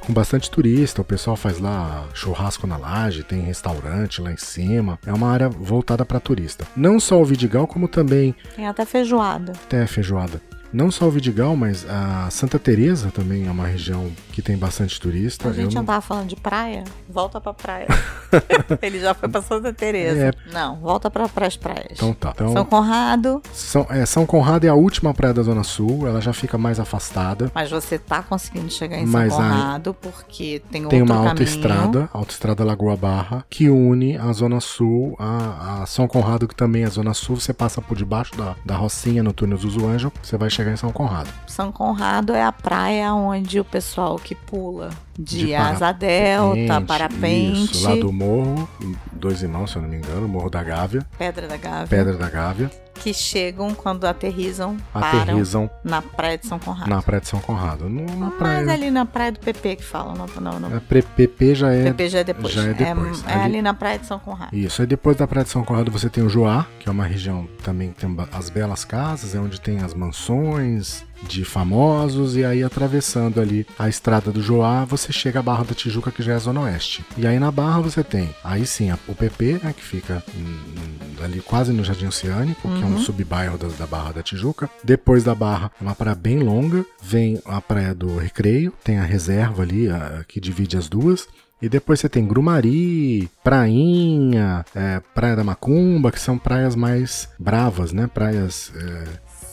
com 0.05 0.11
bastante 0.13 0.49
turista. 0.49 1.01
O 1.01 1.05
pessoal 1.05 1.35
faz 1.35 1.59
lá 1.59 2.05
churrasco 2.13 2.65
na 2.67 2.75
laje, 2.77 3.23
tem 3.23 3.39
restaurante 3.41 4.21
lá 4.21 4.31
em 4.31 4.37
cima. 4.37 4.99
É 5.05 5.13
uma 5.13 5.31
área 5.31 5.47
voltada 5.47 6.03
para 6.03 6.19
turista. 6.19 6.65
Não 6.75 6.99
só 6.99 7.21
o 7.21 7.25
Vidigal, 7.25 7.67
como 7.67 7.87
também 7.87 8.35
Tem 8.55 8.67
até 8.67 8.85
feijoada. 8.85 9.53
até 9.53 9.85
feijoada. 9.87 10.41
Não 10.73 10.89
só 10.89 11.07
o 11.07 11.11
Vidigal, 11.11 11.55
mas 11.55 11.85
a 11.89 12.29
Santa 12.29 12.57
Teresa 12.57 13.11
também 13.11 13.47
é 13.47 13.51
uma 13.51 13.67
região 13.67 14.11
que 14.31 14.41
tem 14.41 14.57
bastante 14.57 14.99
turista. 14.99 15.49
A 15.49 15.53
gente 15.53 15.75
não 15.75 15.83
tava 15.83 16.01
falando 16.01 16.27
de 16.27 16.35
praia? 16.35 16.83
Volta 17.09 17.41
pra 17.41 17.53
praia. 17.53 17.87
Ele 18.81 18.99
já 18.99 19.13
foi 19.13 19.27
pra 19.27 19.41
Santa 19.41 19.73
Teresa. 19.73 20.27
É. 20.27 20.33
Não, 20.53 20.77
volta 20.77 21.09
pra 21.09 21.27
pras 21.27 21.57
praias. 21.57 21.91
Então 21.93 22.13
tá. 22.13 22.31
Então, 22.33 22.53
São 22.53 22.65
Conrado, 22.65 23.41
São, 23.53 23.87
é, 23.89 24.05
São 24.05 24.25
Conrado 24.25 24.65
é 24.65 24.69
a 24.69 24.73
última 24.73 25.13
praia 25.13 25.33
da 25.33 25.43
Zona 25.43 25.63
Sul, 25.63 26.07
ela 26.07 26.21
já 26.21 26.31
fica 26.31 26.57
mais 26.57 26.79
afastada. 26.79 27.51
mas 27.53 27.69
você 27.69 27.97
tá 27.97 28.23
conseguindo 28.23 28.69
chegar 28.69 28.97
em 28.97 29.05
Mas 29.05 29.33
São 29.33 29.41
Conrado 29.41 29.93
porque 29.93 30.61
tem, 30.71 30.87
Tem 30.87 31.01
uma 31.01 31.29
autoestrada, 31.29 32.09
autoestrada 32.13 32.63
Lagoa 32.63 32.95
Barra, 32.95 33.45
que 33.49 33.69
une 33.69 34.17
a 34.17 34.31
Zona 34.31 34.59
Sul 34.59 35.15
a, 35.19 35.81
a 35.81 35.85
São 35.85 36.07
Conrado, 36.07 36.47
que 36.47 36.55
também 36.55 36.83
é 36.83 36.89
Zona 36.89 37.13
Sul. 37.13 37.39
Você 37.39 37.53
passa 37.53 37.81
por 37.81 37.97
debaixo 37.97 38.35
da, 38.37 38.55
da 38.65 38.75
Rocinha 38.75 39.21
no 39.23 39.33
túnel 39.33 39.57
do 39.57 39.87
Anjo, 39.87 40.11
você 40.21 40.37
vai 40.37 40.49
chegar 40.49 40.60
em 40.69 40.75
São 40.75 40.91
Conrado. 40.91 41.29
São 41.47 41.71
Conrado 41.71 42.33
é 42.33 42.43
a 42.43 42.51
praia 42.51 43.13
onde 43.13 43.59
o 43.59 43.65
pessoal 43.65 44.17
que 44.17 44.35
pula 44.35 44.89
de, 45.17 45.45
De 45.45 45.55
asa 45.55 45.91
delta, 45.91 46.81
parapente, 46.81 47.73
Isso, 47.73 47.89
lá 47.89 47.95
do 47.95 48.11
morro, 48.11 48.67
dois 49.11 49.41
irmãos, 49.41 49.71
se 49.71 49.77
eu 49.77 49.81
não 49.81 49.89
me 49.89 49.97
engano, 49.97 50.27
Morro 50.27 50.49
da 50.49 50.63
Gávea, 50.63 51.05
Pedra 51.17 51.47
da 51.47 51.57
Gávea, 51.57 51.87
Pedra 51.87 52.13
da 52.17 52.29
Gávea, 52.29 52.71
que 52.93 53.13
chegam 53.13 53.73
quando 53.73 54.05
aterrizam, 54.05 54.77
param 54.93 55.19
aterrizam 55.21 55.69
na 55.83 56.01
praia 56.01 56.37
de 56.37 56.45
São 56.45 56.59
Conrado. 56.59 56.89
na 56.89 57.01
praia 57.01 57.21
de 57.21 57.27
São 57.27 57.39
Conrado. 57.39 57.89
Numa 57.89 58.27
Mas 58.27 58.37
praia. 58.37 58.71
ali 58.71 58.91
na 58.91 59.05
praia 59.05 59.31
do 59.31 59.39
PP 59.39 59.77
que 59.77 59.83
falam, 59.83 60.13
não, 60.15 60.27
não, 60.41 60.59
não. 60.59 60.79
PP 60.79 61.55
já 61.55 61.71
é. 61.73 61.83
PP 61.85 62.09
já 62.09 62.19
é 62.19 62.23
depois. 62.23 62.53
já 62.53 62.63
é 62.63 62.73
depois. 62.73 63.23
É, 63.25 63.33
Ali- 63.33 63.43
ali 63.43 63.61
na 63.61 63.73
praia 63.73 63.97
de 63.97 64.05
São 64.05 64.19
Conrado. 64.19 64.55
Isso, 64.55 64.81
aí 64.81 64.87
depois 64.87 65.17
da 65.17 65.27
Praia 65.27 65.43
de 65.43 65.49
São 65.49 65.63
Conrado 65.63 65.89
você 65.91 66.09
tem 66.09 66.23
o 66.23 66.29
Joá, 66.29 66.65
que 66.79 66.87
é 66.87 66.91
uma 66.91 67.05
região 67.05 67.47
também 67.63 67.91
que 67.91 68.01
tem 68.05 68.17
as 68.31 68.49
belas 68.49 68.85
casas, 68.85 69.33
é 69.35 69.39
onde 69.39 69.59
tem 69.59 69.79
as 69.79 69.93
mansões 69.93 71.03
de 71.27 71.45
famosos, 71.45 72.35
e 72.35 72.43
aí 72.43 72.63
atravessando 72.63 73.39
ali 73.39 73.65
a 73.77 73.87
estrada 73.87 74.31
do 74.31 74.41
Joá, 74.41 74.83
você 74.85 75.11
chega 75.13 75.39
à 75.39 75.43
Barra 75.43 75.63
da 75.65 75.73
Tijuca, 75.73 76.11
que 76.11 76.23
já 76.23 76.33
é 76.33 76.35
a 76.35 76.39
Zona 76.39 76.61
Oeste. 76.61 77.05
E 77.17 77.25
aí 77.27 77.39
na 77.39 77.51
Barra 77.51 77.79
você 77.81 78.03
tem, 78.03 78.29
aí 78.43 78.65
sim, 78.65 78.91
o 79.07 79.15
PP, 79.15 79.59
né, 79.63 79.73
que 79.75 79.83
fica 79.83 80.23
hum, 80.35 81.23
ali 81.23 81.39
quase 81.41 81.71
no 81.71 81.83
Jardim 81.83 82.07
Oceânico, 82.07 82.67
que 82.69 82.81
é 82.83 82.85
um 82.85 82.99
subbairro 82.99 83.57
da, 83.57 83.67
da 83.67 83.85
Barra 83.87 84.11
da 84.13 84.23
Tijuca. 84.23 84.69
Depois 84.83 85.23
da 85.23 85.35
Barra, 85.35 85.71
é 85.79 85.83
uma 85.83 85.95
praia 85.95 86.15
bem 86.15 86.39
longa, 86.39 86.85
vem 87.01 87.39
a 87.45 87.61
Praia 87.61 87.93
do 87.93 88.17
Recreio, 88.17 88.73
tem 88.83 88.97
a 88.97 89.03
reserva 89.03 89.61
ali, 89.63 89.89
a- 89.89 90.23
que 90.27 90.39
divide 90.39 90.77
as 90.77 90.89
duas. 90.89 91.27
E 91.61 91.69
depois 91.69 91.99
você 91.99 92.09
tem 92.09 92.25
Grumari, 92.25 93.29
Prainha, 93.43 94.65
é, 94.75 94.99
Praia 95.13 95.35
da 95.35 95.43
Macumba, 95.43 96.11
que 96.11 96.19
são 96.19 96.35
praias 96.37 96.75
mais 96.75 97.29
bravas, 97.37 97.93
né? 97.93 98.09
Praias 98.11 98.71
é, 98.75 99.03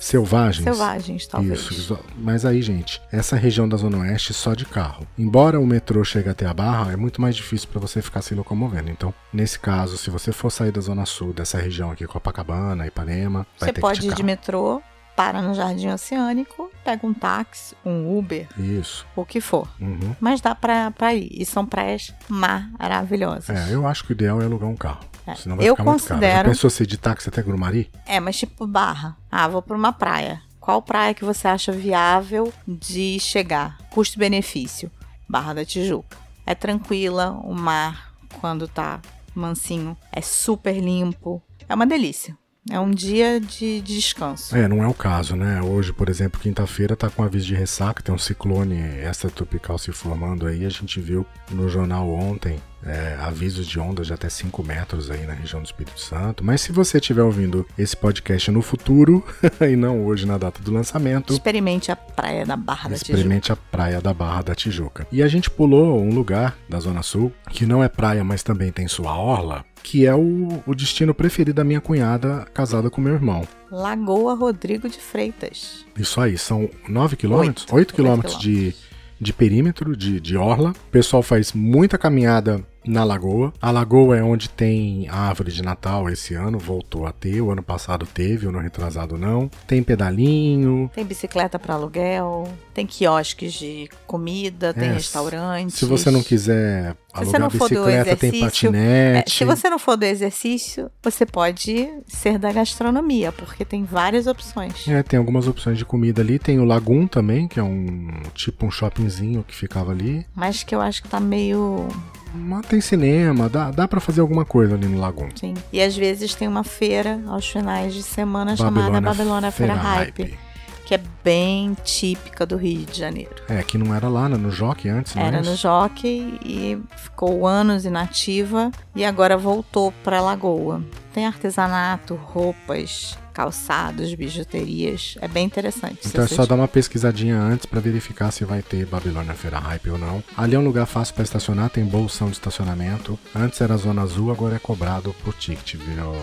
selvagens. 0.01 0.65
Selvagens, 0.65 1.27
talvez. 1.27 1.61
Isso, 1.71 1.99
mas 2.17 2.45
aí, 2.45 2.63
gente, 2.63 3.01
essa 3.13 3.37
região 3.37 3.69
da 3.69 3.77
Zona 3.77 3.99
Oeste 3.99 4.33
só 4.33 4.55
de 4.55 4.65
carro. 4.65 5.07
Embora 5.19 5.61
o 5.61 5.67
metrô 5.67 6.03
chegue 6.05 6.29
até 6.29 6.47
a 6.47 6.55
Barra, 6.55 6.93
é 6.93 6.97
muito 6.97 7.21
mais 7.21 7.37
difícil 7.37 7.69
para 7.69 7.81
você 7.81 8.01
ficar 8.03 8.23
se 8.23 8.35
locomovendo. 8.35 8.91
Então, 8.91 9.13
nesse 9.33 9.59
caso, 9.59 9.97
se 9.97 10.11
você 10.11 10.33
for 10.33 10.51
sair 10.51 10.73
da 10.73 10.81
Zona 10.81 11.07
Sul, 11.07 11.33
dessa 11.33 11.59
região 11.59 11.91
aqui, 11.91 12.07
Copacabana, 12.07 12.87
Ipanema, 12.87 13.47
vai 13.59 13.69
Você 13.69 13.73
ter 13.73 13.81
pode 13.81 14.01
que 14.01 14.07
ir 14.09 14.15
de 14.15 14.23
metrô, 14.23 14.83
para 15.19 15.43
no 15.43 15.53
Jardim 15.53 15.89
Oceânico, 15.89 16.71
pega 16.85 17.05
um 17.05 17.13
táxi, 17.13 17.75
um 17.85 18.17
Uber, 18.17 18.47
Isso. 18.57 19.05
o 19.17 19.25
que 19.25 19.41
for. 19.41 19.69
Uhum. 19.81 20.15
Mas 20.21 20.41
dá 20.41 20.55
pra 20.55 21.13
ir. 21.13 21.29
E 21.33 21.45
são 21.45 21.67
praias 21.67 22.15
maravilhosas. 22.29 23.51
É, 23.51 23.75
eu 23.75 23.85
acho 23.85 24.05
que 24.05 24.13
o 24.13 24.15
ideal 24.15 24.41
é 24.41 24.45
alugar 24.45 24.69
um 24.69 24.77
carro. 24.77 25.01
É, 25.33 25.35
Senão 25.35 25.57
vai 25.57 25.69
eu 25.69 25.75
ficar 25.77 25.85
muito 25.85 26.03
caro. 26.05 26.09
Já 26.21 26.27
considero- 26.27 26.49
pensou 26.51 26.71
você 26.71 26.83
ir 26.85 26.87
de 26.87 26.97
táxi 26.97 27.29
até 27.29 27.43
Grumari? 27.43 27.91
É, 28.07 28.19
mas 28.21 28.37
tipo 28.39 28.67
barra. 28.67 29.17
Ah, 29.31 29.47
vou 29.49 29.61
pra 29.63 29.77
uma 29.77 29.93
praia. 29.93 30.41
Qual 30.61 30.83
praia 30.83 31.15
que 31.15 31.25
você 31.25 31.49
acha 31.49 31.73
viável 31.73 32.53
de 32.67 33.19
chegar? 33.21 33.79
Custo-benefício. 33.91 34.91
Barra 35.29 35.55
da 35.55 35.65
Tijuca. 35.65 36.17
É 36.47 36.55
tranquila, 36.55 37.31
o 37.45 37.55
mar, 37.55 38.13
quando 38.41 38.67
tá 38.67 39.01
mansinho, 39.35 39.97
é 40.13 40.21
super 40.21 40.75
limpo. 40.79 41.43
É 41.69 41.75
uma 41.75 41.87
delícia. 41.87 42.37
É 42.71 42.79
um 42.79 42.91
dia 42.91 43.41
de 43.41 43.81
descanso. 43.81 44.55
É, 44.55 44.69
não 44.69 44.83
é 44.83 44.87
o 44.87 44.93
caso, 44.93 45.35
né? 45.37 45.63
Hoje, 45.63 45.91
por 45.93 46.11
exemplo, 46.11 46.39
quinta-feira 46.41 46.95
tá 46.97 47.09
com 47.09 47.23
aviso 47.23 47.47
de 47.47 47.55
ressaca, 47.55 48.03
tem 48.03 48.15
um 48.15 48.19
ciclone 48.19 48.77
extratropical 48.79 49.79
se 49.79 49.91
formando 49.93 50.47
aí. 50.47 50.67
A 50.67 50.69
gente 50.69 51.01
viu 51.01 51.25
no 51.51 51.67
jornal 51.69 52.11
ontem 52.11 52.61
é, 52.85 53.17
avisos 53.21 53.67
de 53.67 53.79
ondas 53.79 54.07
de 54.07 54.13
até 54.13 54.29
5 54.29 54.63
metros 54.63 55.11
aí 55.11 55.27
na 55.27 55.35
região 55.35 55.61
do 55.61 55.67
Espírito 55.67 56.01
Santo. 56.01 56.45
Mas 56.45 56.61
se 56.61 56.73
você 56.73 56.99
estiver 56.99 57.23
ouvindo 57.23 57.67
esse 57.77 57.97
podcast 57.97 58.51
no 58.51 58.63
futuro, 58.63 59.25
e 59.61 59.77
não 59.77 60.05
hoje 60.05 60.27
na 60.27 60.39
data 60.39 60.63
do 60.63 60.73
lançamento, 60.73 61.33
Experimente 61.33 61.91
a 61.91 61.97
praia 61.97 62.45
da 62.45 62.57
Barra 62.57 62.91
da 62.91 62.97
Tijuca. 62.97 63.13
Experimente 63.13 63.53
a 63.53 63.57
praia 63.57 64.01
da 64.01 64.15
Barra 64.15 64.43
da 64.43 64.55
Tijuca. 64.55 65.07
E 65.11 65.23
a 65.23 65.29
gente 65.29 65.51
pulou 65.51 66.01
um 66.01 66.15
lugar 66.15 66.57
da 66.69 66.79
Zona 66.79 67.03
Sul, 67.03 67.33
que 67.51 67.67
não 67.67 67.83
é 67.83 67.89
praia, 67.89 68.23
mas 68.23 68.43
também 68.43 68.71
tem 68.71 68.87
sua 68.89 69.17
orla, 69.17 69.65
que 69.83 70.07
é 70.07 70.15
o, 70.15 70.63
o 70.67 70.75
destino 70.75 71.15
preferido 71.15 71.57
da 71.57 71.65
minha 71.65 71.81
cunhada 71.81 72.47
casada 72.53 72.91
com 72.91 73.01
meu 73.01 73.15
irmão. 73.15 73.47
Lagoa 73.71 74.35
Rodrigo 74.35 74.89
de 74.89 74.99
Freitas. 74.99 75.85
Isso 75.97 76.21
aí, 76.21 76.39
são 76.39 76.71
9 76.89 77.17
quilômetros? 77.17 77.65
Oito. 77.65 77.75
8 77.75 77.79
Oito 77.79 77.95
quilômetros 77.95 78.39
de, 78.39 78.75
de 79.21 79.33
perímetro, 79.33 79.97
de, 79.97 80.21
de 80.21 80.37
orla. 80.37 80.71
O 80.71 80.91
pessoal 80.91 81.23
faz 81.23 81.53
muita 81.53 81.99
caminhada 81.99 82.65
na 82.89 83.05
lagoa. 83.05 83.53
A 83.61 83.71
lagoa 83.71 84.17
é 84.17 84.23
onde 84.23 84.49
tem 84.49 85.07
a 85.09 85.17
árvore 85.29 85.53
de 85.53 85.63
Natal 85.63 86.09
esse 86.09 86.35
ano, 86.35 86.59
voltou 86.59 87.07
a 87.07 87.13
ter. 87.13 87.41
O 87.41 87.51
ano 87.51 87.63
passado 87.63 88.07
teve, 88.07 88.47
o 88.47 88.49
ano 88.51 88.59
retrasado 88.59 89.17
não. 89.19 89.51
Tem 89.67 89.83
pedalinho, 89.83 90.91
Tem 90.95 91.05
bicicleta 91.05 91.59
para 91.59 91.75
aluguel, 91.75 92.49
tem 92.75 92.87
quiosques 92.87 93.53
de 93.53 93.89
comida, 94.07 94.73
tem 94.73 94.89
É, 94.89 94.93
restaurantes. 94.93 95.77
Se 95.77 95.85
você 95.85 96.11
não 96.11 96.23
quiser 96.23 96.97
Se 97.15 97.25
você 97.25 97.37
alugar 97.37 97.41
não 97.41 97.51
for 97.51 97.69
do 97.69 97.75
bicicleta, 97.85 98.17
tem 98.17 98.29
exercício, 98.31 98.71
patinete. 98.71 99.29
É, 99.29 99.33
se 99.33 99.45
você 99.45 99.71
não 99.71 99.79
for 99.79 99.97
do 99.97 100.05
exercício, 100.05 100.91
você 101.03 101.27
pode 101.27 101.89
ser 102.07 102.39
da 102.39 102.53
gastronomia, 102.53 103.33
porque 103.33 103.65
tem 103.65 103.85
várias 103.85 104.27
opções. 104.27 104.87
É, 104.89 105.03
tem 105.03 105.19
algumas 105.19 105.47
opções 105.47 105.77
de 105.79 105.85
comida 105.85 106.23
ali. 106.23 106.39
Tem 106.39 106.59
o 106.59 106.65
Lagoon 106.65 107.07
também, 107.07 107.47
que 107.49 107.59
é 107.61 107.63
um 107.63 108.09
tipo 108.35 108.65
um 108.67 108.71
shoppingzinho 108.71 109.45
que 109.47 109.55
ficava 109.55 109.91
ali. 109.93 110.25
Mas 110.35 110.63
que 110.63 110.75
eu 110.75 110.81
acho 110.81 111.03
que 111.03 111.09
tá 111.09 111.21
meio. 111.21 111.87
Mas 112.35 112.67
tem 112.67 112.81
cinema, 112.81 113.49
dá, 113.49 113.71
dá 113.71 113.89
para 113.89 114.01
fazer 114.01 114.21
alguma 114.21 114.45
coisa 114.45 114.75
ali 114.75 114.87
no 114.87 114.99
Lagoon. 114.99 115.29
Sim. 115.35 115.55
E 115.73 115.81
às 115.81 115.97
vezes 115.97 116.35
tem 116.35 116.47
uma 116.47 116.65
feira 116.65 117.21
aos 117.27 117.49
finais 117.49 117.95
de 117.95 118.03
semana 118.03 118.57
chamada 118.57 119.01
Babilônia 119.01 119.51
Feira 119.51 119.75
Hype, 119.75 120.39
que 120.85 120.95
é 120.95 121.01
bem 121.23 121.77
típica 121.85 122.47
do 122.47 122.57
Rio 122.57 122.87
de 122.87 122.99
Janeiro. 122.99 123.43
É, 123.49 123.63
que 123.63 123.77
não 123.77 123.95
era 123.95 124.09
lá, 124.09 124.29
né? 124.29 124.37
No 124.37 124.51
Jockey 124.51 124.89
antes, 124.89 125.15
não 125.15 125.23
Era 125.23 125.43
no? 125.43 125.55
Jockey 125.55 126.39
e 126.45 126.79
ficou 126.97 127.47
anos 127.47 127.85
inativa 127.85 128.71
e 128.95 129.05
agora 129.05 129.37
voltou 129.37 129.93
para 130.05 130.21
Lagoa. 130.21 130.83
Tem 131.13 131.27
artesanato, 131.27 132.15
roupas, 132.15 133.19
calçados, 133.39 134.13
bijuterias. 134.15 135.17
É 135.21 135.29
bem 135.29 135.47
interessante. 135.47 136.01
Então 136.05 136.25
é 136.25 136.27
só 136.27 136.45
dar 136.45 136.57
uma 136.57 136.67
pesquisadinha 136.67 137.39
antes 137.41 137.67
pra 137.67 137.79
verificar 137.79 138.33
se 138.33 138.45
vai 138.45 138.63
ter 138.63 138.85
Babilônia 138.85 139.33
Feira 139.33 139.61
Hype 139.61 139.91
ou 139.91 139.97
não. 139.99 140.25
Ali 140.37 140.57
é 140.57 140.59
um 140.59 140.65
lugar 140.65 140.87
fácil 140.87 141.15
pra 141.15 141.23
estacionar, 141.23 141.71
tem 141.71 141.85
bolsão 141.85 142.27
de 142.27 142.33
estacionamento. 142.33 143.17
Antes 143.33 143.61
era 143.61 143.77
zona 143.77 144.03
azul, 144.03 144.33
agora 144.33 144.57
é 144.57 144.59
cobrado 144.59 145.15
por 145.23 145.35
ticket. 145.35 145.77
Virou, 145.77 146.17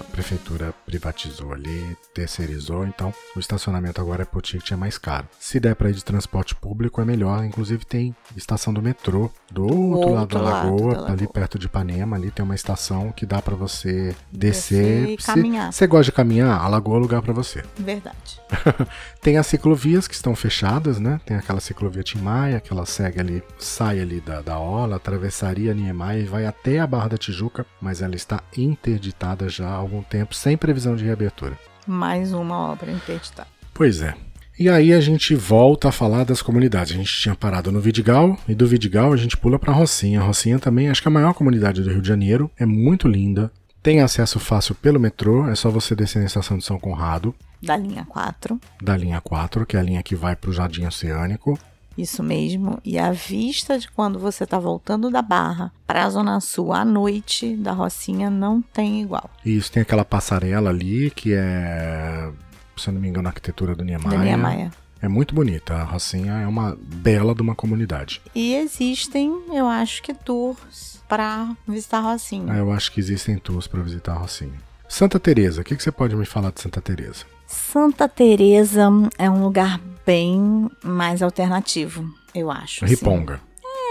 a 0.00 0.04
prefeitura 0.04 0.72
privatizou 0.86 1.52
ali, 1.52 1.94
terceirizou, 2.14 2.86
então 2.86 3.12
o 3.36 3.38
estacionamento 3.38 4.00
agora 4.00 4.22
é 4.22 4.24
por 4.24 4.40
ticket, 4.40 4.70
é 4.72 4.76
mais 4.76 4.96
caro. 4.96 5.28
Se 5.38 5.60
der 5.60 5.74
pra 5.74 5.90
ir 5.90 5.94
de 5.94 6.02
transporte 6.02 6.54
público 6.54 7.02
é 7.02 7.04
melhor, 7.04 7.44
inclusive 7.44 7.84
tem 7.84 8.16
estação 8.34 8.72
do 8.72 8.80
metrô 8.80 9.30
do 9.52 9.64
outro, 9.64 10.10
lado 10.14 10.20
outro 10.20 10.38
da 10.38 10.44
lado 10.44 10.70
lagoa, 10.70 10.94
da 10.94 11.00
ali 11.00 11.10
lagoa. 11.20 11.28
perto 11.34 11.58
de 11.58 11.66
Ipanema, 11.66 12.16
ali 12.16 12.30
tem 12.30 12.42
uma 12.42 12.54
estação 12.54 13.12
que 13.12 13.26
dá 13.26 13.42
pra 13.42 13.54
você 13.54 14.16
Descer 14.32 15.04
descer. 15.04 15.08
e 15.10 15.16
caminhar. 15.18 15.70
Você 15.70 15.86
gosta 15.86 16.04
de 16.06 16.12
caminhar? 16.12 16.45
A 16.54 16.68
lagoa 16.68 16.98
é 16.98 17.00
lugar 17.00 17.22
pra 17.22 17.32
você. 17.32 17.62
Verdade. 17.78 18.40
Tem 19.20 19.36
as 19.36 19.46
ciclovias 19.46 20.06
que 20.06 20.14
estão 20.14 20.34
fechadas, 20.34 20.98
né? 20.98 21.20
Tem 21.24 21.36
aquela 21.36 21.60
ciclovia 21.60 22.02
Tim 22.02 22.18
Maia, 22.18 22.60
que 22.60 22.72
ela 22.72 22.86
segue 22.86 23.20
ali, 23.20 23.42
sai 23.58 24.00
ali 24.00 24.20
da, 24.20 24.40
da 24.40 24.58
Ola, 24.58 24.96
atravessaria 24.96 25.74
Niemeyer 25.74 26.24
e 26.24 26.28
vai 26.28 26.46
até 26.46 26.78
a 26.78 26.86
Barra 26.86 27.08
da 27.08 27.18
Tijuca, 27.18 27.66
mas 27.80 28.02
ela 28.02 28.14
está 28.14 28.42
interditada 28.56 29.48
já 29.48 29.68
há 29.68 29.74
algum 29.74 30.02
tempo, 30.02 30.34
sem 30.34 30.56
previsão 30.56 30.96
de 30.96 31.04
reabertura. 31.04 31.58
Mais 31.86 32.32
uma 32.32 32.72
obra 32.72 32.90
interditada. 32.90 33.48
Pois 33.72 34.00
é. 34.02 34.14
E 34.58 34.70
aí 34.70 34.94
a 34.94 35.00
gente 35.00 35.34
volta 35.34 35.90
a 35.90 35.92
falar 35.92 36.24
das 36.24 36.40
comunidades. 36.40 36.94
A 36.94 36.96
gente 36.96 37.12
tinha 37.12 37.34
parado 37.34 37.70
no 37.70 37.78
Vidigal, 37.78 38.38
e 38.48 38.54
do 38.54 38.66
Vidigal 38.66 39.12
a 39.12 39.16
gente 39.16 39.36
pula 39.36 39.58
para 39.58 39.72
Rocinha. 39.72 40.20
A 40.20 40.24
Rocinha 40.24 40.58
também 40.58 40.88
acho 40.88 41.02
que 41.02 41.08
é 41.08 41.10
a 41.10 41.12
maior 41.12 41.34
comunidade 41.34 41.82
do 41.82 41.90
Rio 41.90 42.00
de 42.00 42.08
Janeiro, 42.08 42.50
é 42.58 42.64
muito 42.64 43.06
linda. 43.06 43.52
Tem 43.86 44.00
acesso 44.00 44.40
fácil 44.40 44.74
pelo 44.74 44.98
metrô, 44.98 45.46
é 45.48 45.54
só 45.54 45.70
você 45.70 45.94
descer 45.94 46.18
na 46.18 46.24
estação 46.24 46.58
de 46.58 46.64
São 46.64 46.76
Conrado, 46.76 47.32
Da 47.62 47.76
linha 47.76 48.04
4. 48.04 48.60
da 48.82 48.96
linha 48.96 49.20
4, 49.20 49.64
que 49.64 49.76
é 49.76 49.78
a 49.78 49.82
linha 49.84 50.02
que 50.02 50.16
vai 50.16 50.34
para 50.34 50.50
o 50.50 50.52
Jardim 50.52 50.84
Oceânico. 50.86 51.56
Isso 51.96 52.20
mesmo. 52.20 52.80
E 52.84 52.98
a 52.98 53.12
vista 53.12 53.78
de 53.78 53.88
quando 53.88 54.18
você 54.18 54.42
está 54.42 54.58
voltando 54.58 55.08
da 55.08 55.22
Barra 55.22 55.72
para 55.86 56.04
a 56.04 56.10
Zona 56.10 56.40
Sul 56.40 56.72
à 56.72 56.84
noite 56.84 57.54
da 57.54 57.70
Rocinha 57.70 58.28
não 58.28 58.60
tem 58.60 59.02
igual. 59.02 59.30
E 59.44 59.56
isso 59.56 59.70
tem 59.70 59.82
aquela 59.82 60.04
passarela 60.04 60.68
ali, 60.68 61.12
que 61.12 61.32
é, 61.32 62.28
se 62.76 62.88
eu 62.88 62.92
não 62.94 63.00
me 63.00 63.06
engano, 63.06 63.28
a 63.28 63.30
arquitetura 63.30 63.76
do 63.76 63.84
Niemeyer. 63.84 64.20
Linha 64.20 64.36
Maia. 64.36 64.72
É 65.00 65.06
muito 65.06 65.32
bonita. 65.32 65.74
A 65.74 65.84
Rocinha 65.84 66.32
é 66.32 66.46
uma 66.48 66.76
bela 66.82 67.36
de 67.36 67.40
uma 67.40 67.54
comunidade. 67.54 68.20
E 68.34 68.52
existem, 68.56 69.44
eu 69.52 69.68
acho 69.68 70.02
que 70.02 70.12
tours 70.12 70.95
para 71.08 71.54
visitar 71.66 72.00
Rocinha. 72.00 72.52
Ah, 72.52 72.56
Eu 72.56 72.72
acho 72.72 72.90
que 72.92 73.00
existem 73.00 73.36
tours 73.38 73.66
para 73.66 73.82
visitar 73.82 74.14
Rocinha. 74.14 74.54
Santa 74.88 75.18
Teresa, 75.18 75.60
o 75.60 75.64
que, 75.64 75.74
que 75.76 75.82
você 75.82 75.90
pode 75.90 76.14
me 76.14 76.24
falar 76.26 76.52
de 76.52 76.60
Santa 76.60 76.80
Teresa? 76.80 77.24
Santa 77.46 78.08
Teresa 78.08 78.88
é 79.18 79.28
um 79.30 79.42
lugar 79.42 79.80
bem 80.04 80.68
mais 80.84 81.22
alternativo, 81.22 82.08
eu 82.34 82.50
acho. 82.50 82.84
assim. 82.84 82.94
Riponga. 82.94 83.40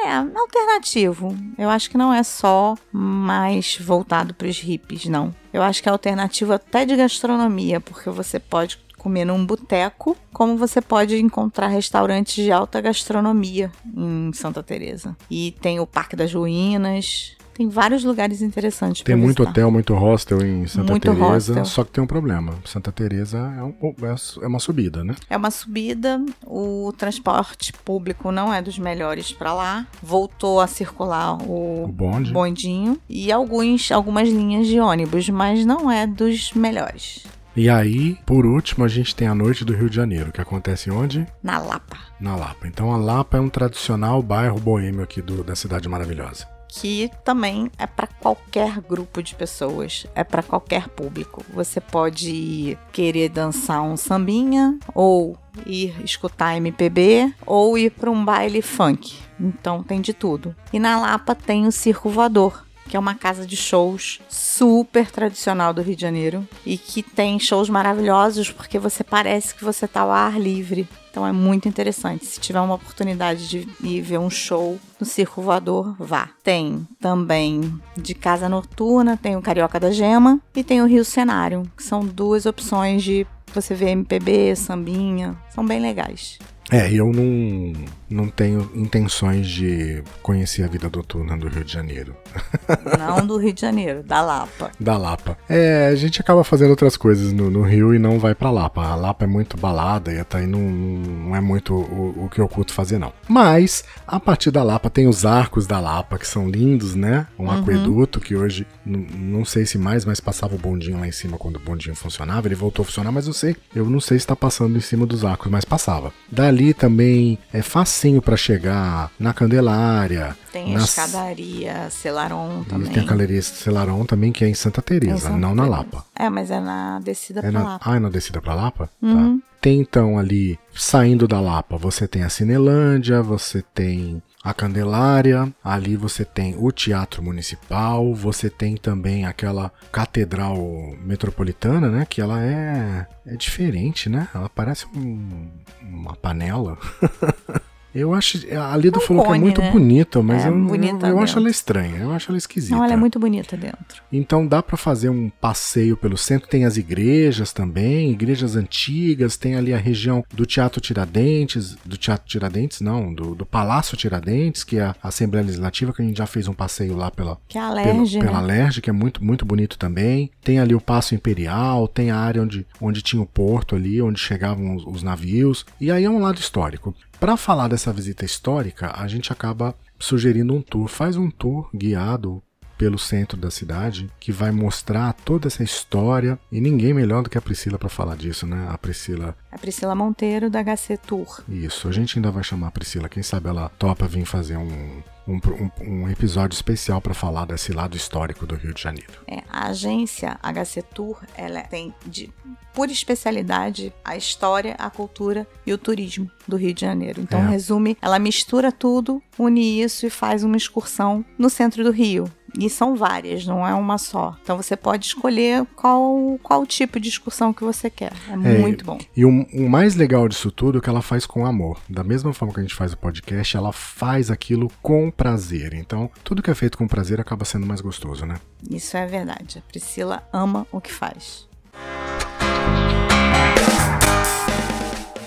É, 0.05 0.13
alternativo. 0.13 1.35
Eu 1.57 1.69
acho 1.69 1.89
que 1.89 1.97
não 1.97 2.13
é 2.13 2.21
só 2.21 2.75
mais 2.91 3.77
voltado 3.79 4.33
para 4.33 4.47
os 4.47 4.59
hippies, 4.59 5.05
não. 5.05 5.33
Eu 5.51 5.61
acho 5.63 5.81
que 5.81 5.89
é 5.89 5.91
alternativo 5.91 6.53
até 6.53 6.85
de 6.85 6.95
gastronomia, 6.95 7.81
porque 7.81 8.09
você 8.09 8.39
pode 8.39 8.77
comer 9.05 9.23
num 9.23 9.45
boteco, 9.45 10.17
como 10.33 10.57
você 10.57 10.81
pode 10.81 11.15
encontrar 11.21 11.67
restaurantes 11.67 12.43
de 12.43 12.51
alta 12.51 12.81
gastronomia 12.81 13.71
em 13.95 14.31
Santa 14.33 14.63
Teresa. 14.63 15.15
E 15.29 15.55
tem 15.61 15.79
o 15.79 15.85
Parque 15.85 16.15
das 16.15 16.33
Ruínas, 16.33 17.37
tem 17.53 17.69
vários 17.69 18.03
lugares 18.03 18.41
interessantes 18.41 19.03
Tem 19.03 19.15
muito 19.15 19.43
visitar. 19.43 19.51
hotel, 19.51 19.71
muito 19.71 19.93
hostel 19.93 20.41
em 20.45 20.65
Santa 20.67 20.91
Muito 20.91 21.03
Teresa, 21.03 21.23
hostel. 21.53 21.65
só 21.65 21.83
que 21.83 21.91
tem 21.91 22.03
um 22.03 22.07
problema. 22.07 22.55
Santa 22.65 22.91
Teresa 22.91 23.37
é, 23.37 23.63
um- 23.63 23.95
é 24.41 24.47
uma 24.47 24.59
subida, 24.59 25.03
né? 25.03 25.13
É 25.29 25.37
uma 25.37 25.51
subida, 25.51 26.19
o 26.45 26.91
transporte 26.97 27.71
público 27.71 28.31
não 28.31 28.51
é 28.51 28.59
dos 28.61 28.79
melhores 28.79 29.31
para 29.31 29.53
lá. 29.53 29.85
Voltou 30.01 30.59
a 30.59 30.65
circular 30.67 31.37
o, 31.43 31.83
O 31.85 31.87
bonde. 31.87 32.33
bondinho 32.33 32.99
e 33.07 33.31
alguns, 33.31 33.89
algumas 33.91 34.27
linhas 34.27 34.65
de 34.67 34.79
ônibus, 34.79 35.29
mas 35.29 35.63
não 35.63 35.89
é 35.91 36.05
dos 36.07 36.51
melhores. 36.53 37.23
E 37.55 37.69
aí, 37.69 38.15
por 38.25 38.45
último, 38.45 38.83
a 38.83 38.87
gente 38.87 39.15
tem 39.15 39.27
a 39.27 39.35
Noite 39.35 39.63
do 39.63 39.73
Rio 39.73 39.89
de 39.89 39.95
Janeiro, 39.95 40.31
que 40.31 40.41
acontece 40.41 40.91
onde? 40.91 41.25
Na 41.41 41.57
Lapa, 41.57 41.97
Na 42.19 42.35
Lapa. 42.35 42.67
Então 42.67 42.91
a 42.91 42.97
Lapa 42.97 43.37
é 43.37 43.39
um 43.39 43.49
tradicional 43.49 44.21
bairro 44.21 44.59
boêmio 44.59 45.01
aqui 45.03 45.21
do- 45.21 45.43
da 45.43 45.55
cidade 45.55 45.87
maravilhosa. 45.87 46.47
que 46.77 47.09
também 47.23 47.71
é 47.77 47.87
para 47.87 48.05
qualquer 48.05 48.81
grupo 48.81 49.23
de 49.23 49.33
pessoas, 49.33 50.05
é 50.13 50.25
para 50.25 50.43
qualquer 50.43 50.89
público. 50.89 51.41
Você 51.53 51.79
pode 51.79 52.77
querer 52.91 53.29
dançar 53.29 53.81
um 53.81 53.95
sambinha 53.95 54.77
ou 54.93 55.37
ir 55.65 55.95
escutar 56.03 56.57
MPB 56.57 57.33
ou 57.45 57.77
ir 57.77 57.91
para 57.91 58.11
um 58.11 58.25
baile 58.25 58.61
funk. 58.61 59.15
Então 59.39 59.81
tem 59.83 60.01
de 60.01 60.11
tudo. 60.13 60.53
E 60.73 60.77
na 60.77 60.99
Lapa 60.99 61.33
tem 61.33 61.65
o 61.65 61.71
Circo 61.71 62.09
Voador, 62.09 62.64
que 62.87 62.95
é 62.95 62.99
uma 62.99 63.15
casa 63.15 63.45
de 63.45 63.57
shows 63.57 64.19
super 64.29 65.09
tradicional 65.11 65.73
do 65.73 65.81
Rio 65.81 65.95
de 65.95 66.01
Janeiro 66.01 66.47
e 66.65 66.77
que 66.77 67.01
tem 67.01 67.39
shows 67.39 67.69
maravilhosos 67.69 68.51
porque 68.51 68.77
você 68.79 69.03
parece 69.03 69.55
que 69.55 69.63
você 69.63 69.87
tá 69.87 70.01
ao 70.01 70.11
ar 70.11 70.39
livre. 70.39 70.87
Então 71.09 71.25
é 71.25 71.31
muito 71.31 71.67
interessante. 71.67 72.25
Se 72.25 72.39
tiver 72.41 72.59
uma 72.59 72.75
oportunidade 72.75 73.47
de 73.47 73.67
ir 73.81 74.01
ver 74.01 74.17
um 74.17 74.29
show 74.29 74.77
no 74.99 75.05
Circo 75.05 75.41
Voador, 75.41 75.95
vá. 75.97 76.29
Tem 76.43 76.85
também 76.99 77.73
de 77.95 78.13
casa 78.13 78.49
noturna, 78.49 79.15
tem 79.15 79.37
o 79.37 79.41
Carioca 79.41 79.79
da 79.79 79.91
Gema 79.91 80.41
e 80.53 80.61
tem 80.61 80.81
o 80.81 80.85
Rio 80.85 81.05
Cenário, 81.05 81.63
que 81.75 81.83
são 81.83 82.05
duas 82.05 82.45
opções 82.45 83.01
de 83.01 83.25
Você 83.53 83.73
vê 83.73 83.91
MPB, 83.91 84.53
sambinha, 84.57 85.37
são 85.49 85.65
bem 85.65 85.79
legais. 85.79 86.37
É, 86.71 86.91
eu 86.91 87.11
não, 87.11 87.73
não 88.09 88.27
tenho 88.27 88.71
intenções 88.73 89.47
de 89.47 90.03
conhecer 90.21 90.63
a 90.63 90.67
vida 90.67 90.89
noturna 90.93 91.37
do 91.37 91.47
Rio 91.47 91.63
de 91.63 91.71
Janeiro. 91.71 92.15
Não 92.97 93.25
do 93.25 93.37
Rio 93.37 93.53
de 93.53 93.61
Janeiro, 93.61 94.03
da 94.03 94.21
Lapa. 94.21 94.71
Da 94.79 94.97
Lapa. 94.97 95.37
É, 95.47 95.87
a 95.87 95.95
gente 95.95 96.19
acaba 96.19 96.43
fazendo 96.43 96.71
outras 96.71 96.97
coisas 96.97 97.31
no, 97.31 97.49
no 97.51 97.61
Rio 97.61 97.93
e 97.93 97.99
não 97.99 98.19
vai 98.19 98.33
pra 98.33 98.49
Lapa. 98.49 98.83
A 98.83 98.95
Lapa 98.95 99.25
é 99.25 99.27
muito 99.27 99.57
balada 99.57 100.11
e 100.11 100.19
até 100.19 100.39
aí 100.39 100.47
não, 100.47 100.59
não 100.59 101.35
é 101.35 101.41
muito 101.41 101.73
o, 101.73 102.25
o 102.25 102.29
que 102.29 102.41
eu 102.41 102.47
curto 102.47 102.73
fazer, 102.73 102.97
não. 102.97 103.13
Mas, 103.27 103.83
a 104.07 104.19
partir 104.19 104.51
da 104.51 104.63
Lapa, 104.63 104.89
tem 104.89 105.07
os 105.07 105.25
arcos 105.25 105.67
da 105.67 105.79
Lapa, 105.79 106.17
que 106.17 106.27
são 106.27 106.49
lindos, 106.49 106.95
né? 106.95 107.27
Um 107.37 107.49
aqueduto 107.49 108.19
que 108.19 108.35
hoje, 108.35 108.65
não 108.85 109.45
sei 109.45 109.65
se 109.65 109.77
mais, 109.77 110.03
mas 110.03 110.19
passava 110.19 110.55
o 110.55 110.59
bondinho 110.59 110.99
lá 110.99 111.07
em 111.07 111.11
cima 111.11 111.37
quando 111.37 111.57
o 111.57 111.59
bondinho 111.59 111.95
funcionava. 111.95 112.47
Ele 112.47 112.55
voltou 112.55 112.83
a 112.83 112.85
funcionar, 112.85 113.11
mas 113.11 113.27
eu 113.27 113.33
sei, 113.33 113.55
eu 113.73 113.89
não 113.89 113.99
sei 113.99 114.19
se 114.19 114.27
tá 114.27 114.35
passando 114.35 114.77
em 114.77 114.81
cima 114.81 115.05
dos 115.05 115.23
arcos, 115.23 115.51
mas 115.51 115.63
passava. 115.63 116.11
Dali 116.31 116.54
também 116.73 117.37
é 117.53 117.61
facinho 117.61 118.21
pra 118.21 118.35
chegar 118.37 119.11
na 119.19 119.33
Candelária. 119.33 120.35
Tem 120.51 120.73
na 120.73 120.81
a 120.81 120.83
escadaria, 120.83 121.89
Celaron 121.89 122.61
e 122.61 122.65
também. 122.69 122.91
tem 122.91 123.03
a 123.03 123.05
Galeria 123.05 123.41
Celaron 123.41 124.05
também, 124.05 124.31
que 124.31 124.43
é 124.45 124.47
em 124.49 124.53
Santa 124.53 124.81
Teresa, 124.81 125.29
não 125.29 125.53
na. 125.55 125.65
Lapa. 125.67 126.05
É, 126.15 126.29
mas 126.29 126.49
é 126.51 126.59
na 126.59 126.99
descida 126.99 127.39
É 127.39 127.43
pra 127.43 127.51
na, 127.51 127.63
Lapa. 127.63 127.91
ah, 127.91 127.95
é 127.95 127.99
na 127.99 128.09
descida 128.09 128.41
pra 128.41 128.53
Lapa? 128.53 128.89
Uhum. 129.01 129.39
Tá. 129.39 129.45
Tem 129.61 129.79
então 129.81 130.19
ali, 130.19 130.59
saindo 130.75 131.27
da 131.27 131.39
Lapa, 131.41 131.75
você 131.77 132.07
tem 132.07 132.23
a 132.23 132.29
Cinelândia, 132.29 133.21
você 133.23 133.63
tem 133.73 134.21
a 134.45 134.53
Candelária, 134.53 135.51
ali 135.63 135.97
você 135.97 136.23
tem 136.23 136.55
o 136.57 136.71
Teatro 136.71 137.23
Municipal, 137.23 138.13
você 138.13 138.47
tem 138.47 138.77
também 138.77 139.25
aquela 139.25 139.71
Catedral 139.91 140.55
Metropolitana, 141.03 141.89
né? 141.89 142.05
Que 142.07 142.21
ela 142.21 142.39
é, 142.43 143.07
é 143.25 143.35
diferente, 143.35 144.07
né? 144.07 144.27
Ela 144.35 144.47
parece 144.47 144.85
um- 144.95 145.49
uma 145.81 146.15
panela. 146.15 146.77
Eu 147.95 148.13
acho. 148.13 148.37
A 148.57 148.75
Lida 148.75 148.97
Um 148.97 149.01
falou 149.01 149.23
que 149.23 149.29
é 149.29 149.31
cone, 149.31 149.41
muito 149.41 149.61
né? 149.61 149.71
bonita, 149.71 150.21
mas 150.21 150.43
É, 150.43 150.49
eu, 150.49 150.53
eu- 150.57 150.65
bonita 150.65 151.07
eu, 151.07 151.17
acho 151.19 151.27
dentro. 151.35 151.39
ela 151.39 151.49
estranha. 151.49 151.95
Eu 151.97 152.11
acho 152.11 152.29
ela 152.29 152.37
esquisita. 152.37 152.75
Não, 152.75 152.83
ela 152.83 152.93
é 152.93 152.97
muito 152.97 153.17
bonita 153.17 153.55
dentro. 153.55 154.03
Então 154.11 154.45
dá 154.45 154.61
pra 154.61 154.75
fazer 154.75 155.09
um 155.09 155.29
passeio 155.29 155.95
pelo 155.95 156.17
centro, 156.17 156.47
tem 156.49 156.65
as 156.65 156.75
igrejas 156.77 157.53
também, 157.53 158.11
igrejas 158.11 158.55
antigas, 158.55 159.37
tem 159.37 159.55
ali 159.55 159.73
a 159.73 159.77
região 159.77 160.23
do 160.33 160.45
Teatro 160.45 160.81
Tiradentes, 160.81 161.75
do 161.85 161.95
Teatro 161.97 162.27
Tiradentes 162.27 162.81
não, 162.81 163.13
do, 163.13 163.33
do 163.33 163.45
Palácio 163.45 163.95
Tiradentes, 163.95 164.63
que 164.63 164.77
é 164.77 164.83
a 164.83 164.95
Assembleia 165.01 165.45
Legislativa, 165.45 165.93
que 165.93 166.01
a 166.01 166.05
gente 166.05 166.17
já 166.17 166.25
fez 166.25 166.47
um 166.47 166.53
passeio 166.53 166.95
lá 166.95 167.09
pela, 167.09 167.37
Que 167.47 167.57
é 167.57 167.61
a 167.61 167.67
Alerge, 167.67 168.19
pela 168.19 168.41
né? 168.41 168.47
Lerge, 168.47 168.81
que 168.81 168.89
é 168.89 168.93
muito, 168.93 169.23
muito 169.23 169.45
bonito 169.45 169.77
também. 169.77 170.29
Tem 170.43 170.59
ali 170.59 170.75
o 170.75 170.81
Paço 170.81 171.15
Imperial, 171.15 171.87
tem 171.87 172.11
a 172.11 172.17
área 172.17 172.41
onde, 172.41 172.65
onde 172.81 173.01
tinha 173.01 173.21
o 173.21 173.25
porto 173.25 173.75
ali, 173.75 174.01
onde 174.01 174.19
chegavam 174.19 174.75
os, 174.75 174.85
os 174.85 175.03
navios. 175.03 175.65
E 175.79 175.89
aí 175.91 176.03
é 176.03 176.09
um 176.09 176.19
lado 176.19 176.39
histórico. 176.39 176.93
Para 177.19 177.37
falar 177.37 177.67
dessa 177.67 177.93
visita 177.93 178.25
histórica, 178.25 178.93
a 178.95 179.07
gente 179.07 179.31
acaba 179.31 179.73
sugerindo 179.97 180.53
um 180.53 180.61
tour. 180.61 180.87
Faz 180.87 181.15
um 181.17 181.31
tour 181.31 181.69
guiado 181.73 182.43
pelo 182.77 182.97
centro 182.99 183.37
da 183.37 183.49
cidade 183.51 184.09
que 184.19 184.31
vai 184.31 184.51
mostrar 184.51 185.13
toda 185.13 185.47
essa 185.47 185.63
história 185.63 186.37
e 186.51 186.59
ninguém 186.59 186.93
melhor 186.93 187.23
do 187.23 187.29
que 187.29 187.37
a 187.37 187.41
Priscila 187.41 187.77
para 187.77 187.89
falar 187.89 188.15
disso, 188.17 188.45
né? 188.45 188.67
A 188.69 188.77
Priscila, 188.77 189.35
A 189.51 189.57
Priscila 189.57 189.95
Monteiro, 189.95 190.49
da 190.49 190.61
HC 190.63 190.97
Tour. 190.97 191.41
isso. 191.49 191.87
A 191.87 191.91
gente 191.91 192.17
ainda 192.17 192.31
vai 192.31 192.43
chamar 192.43 192.67
a 192.67 192.71
Priscila, 192.71 193.07
quem 193.09 193.23
sabe 193.23 193.47
ela 193.49 193.69
topa 193.79 194.07
vir 194.07 194.25
fazer 194.25 194.57
um, 194.57 195.01
um, 195.27 195.35
um- 195.37 196.01
um 196.03 196.09
episódio 196.09 196.55
especial 196.55 196.99
para 197.01 197.13
falar 197.13 197.45
desse 197.45 197.71
lado 197.71 197.95
histórico 197.97 198.45
do 198.45 198.55
Rio 198.55 198.73
de 198.73 198.81
Janeiro. 198.81 199.13
É, 199.27 199.41
a 199.49 199.67
agência 199.69 200.37
HC 200.43 200.81
Tour, 200.93 201.19
ela 201.35 201.61
tem 201.61 201.93
de 202.05 202.31
por 202.73 202.89
especialidade 202.91 203.93
a 204.03 204.17
história, 204.17 204.75
a 204.77 204.89
cultura 204.89 205.47
e 205.65 205.71
o 205.71 205.77
turismo 205.77 206.29
do 206.45 206.57
Rio 206.57 206.73
de 206.73 206.81
Janeiro. 206.81 207.21
Então, 207.21 207.39
É. 207.39 207.47
resume, 207.49 207.97
ela 208.01 208.19
mistura 208.19 208.69
tudo, 208.71 209.23
une 209.39 209.81
isso 209.81 210.05
e 210.05 210.09
faz 210.09 210.43
uma 210.43 210.57
excursão 210.57 211.23
no 211.39 211.49
centro 211.49 211.83
do 211.85 211.91
Rio. 211.91 212.29
E 212.59 212.69
são 212.69 212.95
várias, 212.95 213.45
não 213.45 213.67
é 213.67 213.73
uma 213.73 213.97
só. 213.97 214.35
Então 214.41 214.57
você 214.57 214.75
pode 214.75 215.05
escolher 215.05 215.65
qual, 215.75 216.39
qual 216.41 216.65
tipo 216.65 216.99
de 216.99 217.09
excursão 217.09 217.53
que 217.53 217.63
você 217.63 217.89
quer. 217.89 218.13
É, 218.29 218.35
muito 218.35 218.85
bom. 218.85 218.97
E 219.15 219.25
o, 219.25 219.29
o 219.29 219.69
mais 219.69 219.95
legal 219.95 220.27
disso 220.27 220.51
tudo 220.51 220.77
é 220.77 220.81
que 220.81 220.89
ela 220.89 221.01
faz 221.01 221.25
com 221.25 221.45
amor. 221.45 221.79
Da 221.89 222.03
mesma 222.03 222.33
forma 222.33 222.53
que 222.53 222.59
a 222.59 222.63
gente 222.63 222.75
faz 222.75 222.93
o 222.93 222.97
podcast, 222.97 223.57
ela 223.57 223.71
faz 223.71 224.31
aquilo 224.31 224.71
com 224.81 225.11
prazer. 225.11 225.73
Então, 225.73 226.09
tudo 226.23 226.41
que 226.41 226.51
é 226.51 226.55
feito 226.55 226.77
com 226.77 226.87
prazer 226.87 227.19
acaba 227.19 227.45
sendo 227.45 227.65
mais 227.65 227.81
gostoso, 227.81 228.25
né? 228.25 228.35
Isso 228.69 228.95
é 228.97 229.05
verdade. 229.05 229.59
A 229.59 229.61
Priscila 229.69 230.23
ama 230.31 230.65
o 230.71 230.79
que 230.79 230.91
faz. 230.91 231.47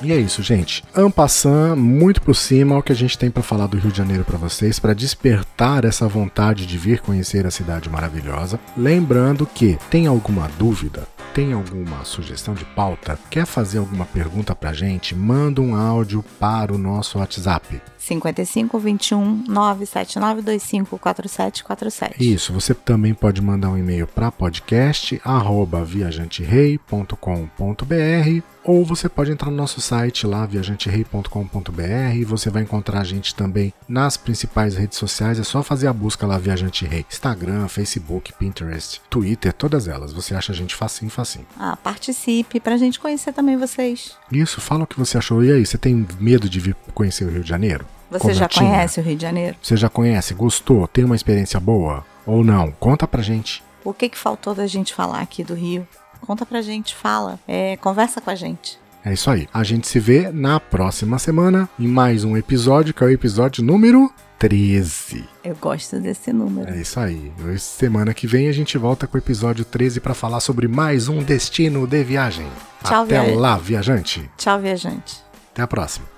E 0.01 0.13
é 0.13 0.17
isso, 0.17 0.43
gente. 0.43 0.85
Ampassan, 0.95 1.75
muito 1.75 2.23
por 2.23 2.35
cima, 2.35 2.79
o 2.79 2.83
que 2.83 2.93
a 2.93 2.97
gente 2.97 3.19
tem 3.19 3.31
pra 3.31 3.43
falar 3.43 3.67
do 3.67 3.77
Rio 3.77 3.91
de 3.91 3.99
Janeiro 3.99 4.25
pra 4.25 4.39
vocês, 4.39 4.79
pra 4.79 4.95
despertar 4.95 5.85
essa 5.85 6.07
vontade 6.07 6.67
de 6.67 6.79
vir 6.79 7.01
conhecer 7.01 7.45
a 7.47 7.51
cidade 7.51 7.91
maravilhosa. 7.91 8.61
Lembrando 8.77 9.45
que 9.45 9.77
tem 9.91 10.07
alguma 10.07 10.49
dúvida, 10.57 11.07
tem 11.35 11.53
alguma 11.53 12.05
sugestão 12.05 12.55
de 12.55 12.65
pauta, 12.65 13.19
quer 13.29 13.47
fazer 13.47 13.79
alguma 13.79 14.05
pergunta 14.05 14.55
pra 14.55 14.73
gente, 14.73 15.17
manda 15.17 15.61
um 15.61 15.75
áudio 15.75 16.25
para 16.39 16.73
o 16.73 16.79
nosso 16.79 17.19
WhatsApp. 17.19 17.81
55 18.09 18.79
21 18.79 19.45
97925 19.49 20.99
4747. 20.99 22.33
Isso, 22.33 22.53
você 22.53 22.75
também 22.75 23.15
pode 23.15 23.43
mandar 23.43 23.71
um 23.71 23.79
e-mail 23.79 24.07
para 24.07 24.33
podcast 24.33 25.21
arroba 25.25 25.85
viajanterei.com.br 25.85 28.59
ou 28.69 28.85
você 28.85 29.09
pode 29.09 29.31
entrar 29.31 29.51
no 29.51 29.57
nosso 29.57 29.81
site 29.81 30.27
lá, 30.27 30.45
viajanterei.com.br. 30.45 32.27
Você 32.27 32.51
vai 32.51 32.63
encontrar 32.63 33.01
a 33.01 33.05
gente 33.05 33.35
também 33.35 33.73
nas 33.89 34.19
principais 34.19 34.77
redes 34.77 34.99
sociais. 34.99 35.39
É 35.39 35.43
só 35.43 35.63
fazer 35.63 35.87
a 35.87 35.93
busca 35.93 36.27
lá, 36.27 36.37
Viajante 36.37 36.85
Rei. 36.85 37.07
Instagram, 37.11 37.67
Facebook, 37.69 38.31
Pinterest, 38.35 39.01
Twitter, 39.09 39.55
todas 39.55 39.89
elas. 39.89 40.13
Você 40.13 40.35
acha 40.35 40.53
a 40.53 40.55
gente 40.55 40.75
facinho, 40.75 41.11
facinho. 41.11 41.47
Ah, 41.59 41.79
participe 41.83 42.61
pra 42.61 42.77
gente 42.77 43.01
conhecer 43.01 43.33
também 43.33 43.57
vocês. 43.57 44.19
Isso, 44.31 44.61
fala 44.61 44.85
o 44.85 44.87
que 44.87 44.99
você 44.99 45.17
achou. 45.17 45.43
E 45.43 45.51
aí, 45.51 45.65
você 45.65 45.79
tem 45.79 46.07
medo 46.21 46.47
de 46.47 46.61
vir 46.61 46.77
conhecer 46.93 47.25
o 47.25 47.31
Rio 47.31 47.43
de 47.43 47.49
Janeiro? 47.49 47.87
Você 48.11 48.33
já 48.35 48.49
conhece 48.49 49.01
o 49.01 49.03
Rio 49.03 49.17
de 49.17 49.23
Janeiro? 49.23 49.57
Você 49.63 49.77
já 49.77 49.89
conhece? 49.89 50.35
Gostou? 50.35 50.87
Tem 50.89 51.05
uma 51.05 51.17
experiência 51.17 51.61
boa? 51.61 52.05
Ou 52.27 52.43
não? 52.43 52.71
Conta 52.73 53.07
pra 53.07 53.23
gente. 53.23 53.63
O 53.85 53.93
que, 53.93 54.09
que 54.09 54.19
faltou 54.19 54.55
da 54.55 54.67
gente 54.67 54.95
falar 54.95 55.21
aqui 55.21 55.43
do 55.45 55.55
Rio? 55.55 55.87
Conta 56.21 56.45
pra 56.45 56.61
gente, 56.63 56.95
fala. 56.95 57.39
É, 57.47 57.77
conversa 57.77 58.21
com 58.21 58.31
a 58.31 58.35
gente. 58.35 58.79
É 59.05 59.13
isso 59.13 59.31
aí. 59.31 59.49
A 59.55 59.63
gente 59.63 59.87
se 59.87 60.01
vê 60.01 60.31
na 60.31 60.59
próxima 60.59 61.19
semana 61.19 61.69
em 61.79 61.87
mais 61.87 62.25
um 62.25 62.37
episódio, 62.37 62.93
que 62.93 63.03
é 63.03 63.07
o 63.07 63.11
episódio 63.11 63.65
número 63.65 64.13
13. 64.39 65.25
Eu 65.45 65.57
gosto 65.57 65.99
desse 65.99 66.33
número. 66.33 66.71
É 66.71 66.81
isso 66.81 66.99
aí. 67.01 67.33
Semana 67.59 68.13
que 68.13 68.27
vem 68.27 68.49
a 68.49 68.53
gente 68.53 68.77
volta 68.77 69.07
com 69.07 69.17
o 69.17 69.21
episódio 69.21 69.65
13 69.65 70.01
para 70.01 70.15
falar 70.15 70.41
sobre 70.41 70.69
mais 70.69 71.09
um 71.09 71.23
destino 71.23 71.87
de 71.87 72.03
viagem. 72.05 72.47
Tchau, 72.85 73.05
Até 73.05 73.15
viajante. 73.21 73.39
lá, 73.39 73.57
viajante. 73.57 74.31
Tchau, 74.37 74.59
viajante. 74.61 75.17
Até 75.53 75.63
a 75.63 75.67
próxima. 75.67 76.18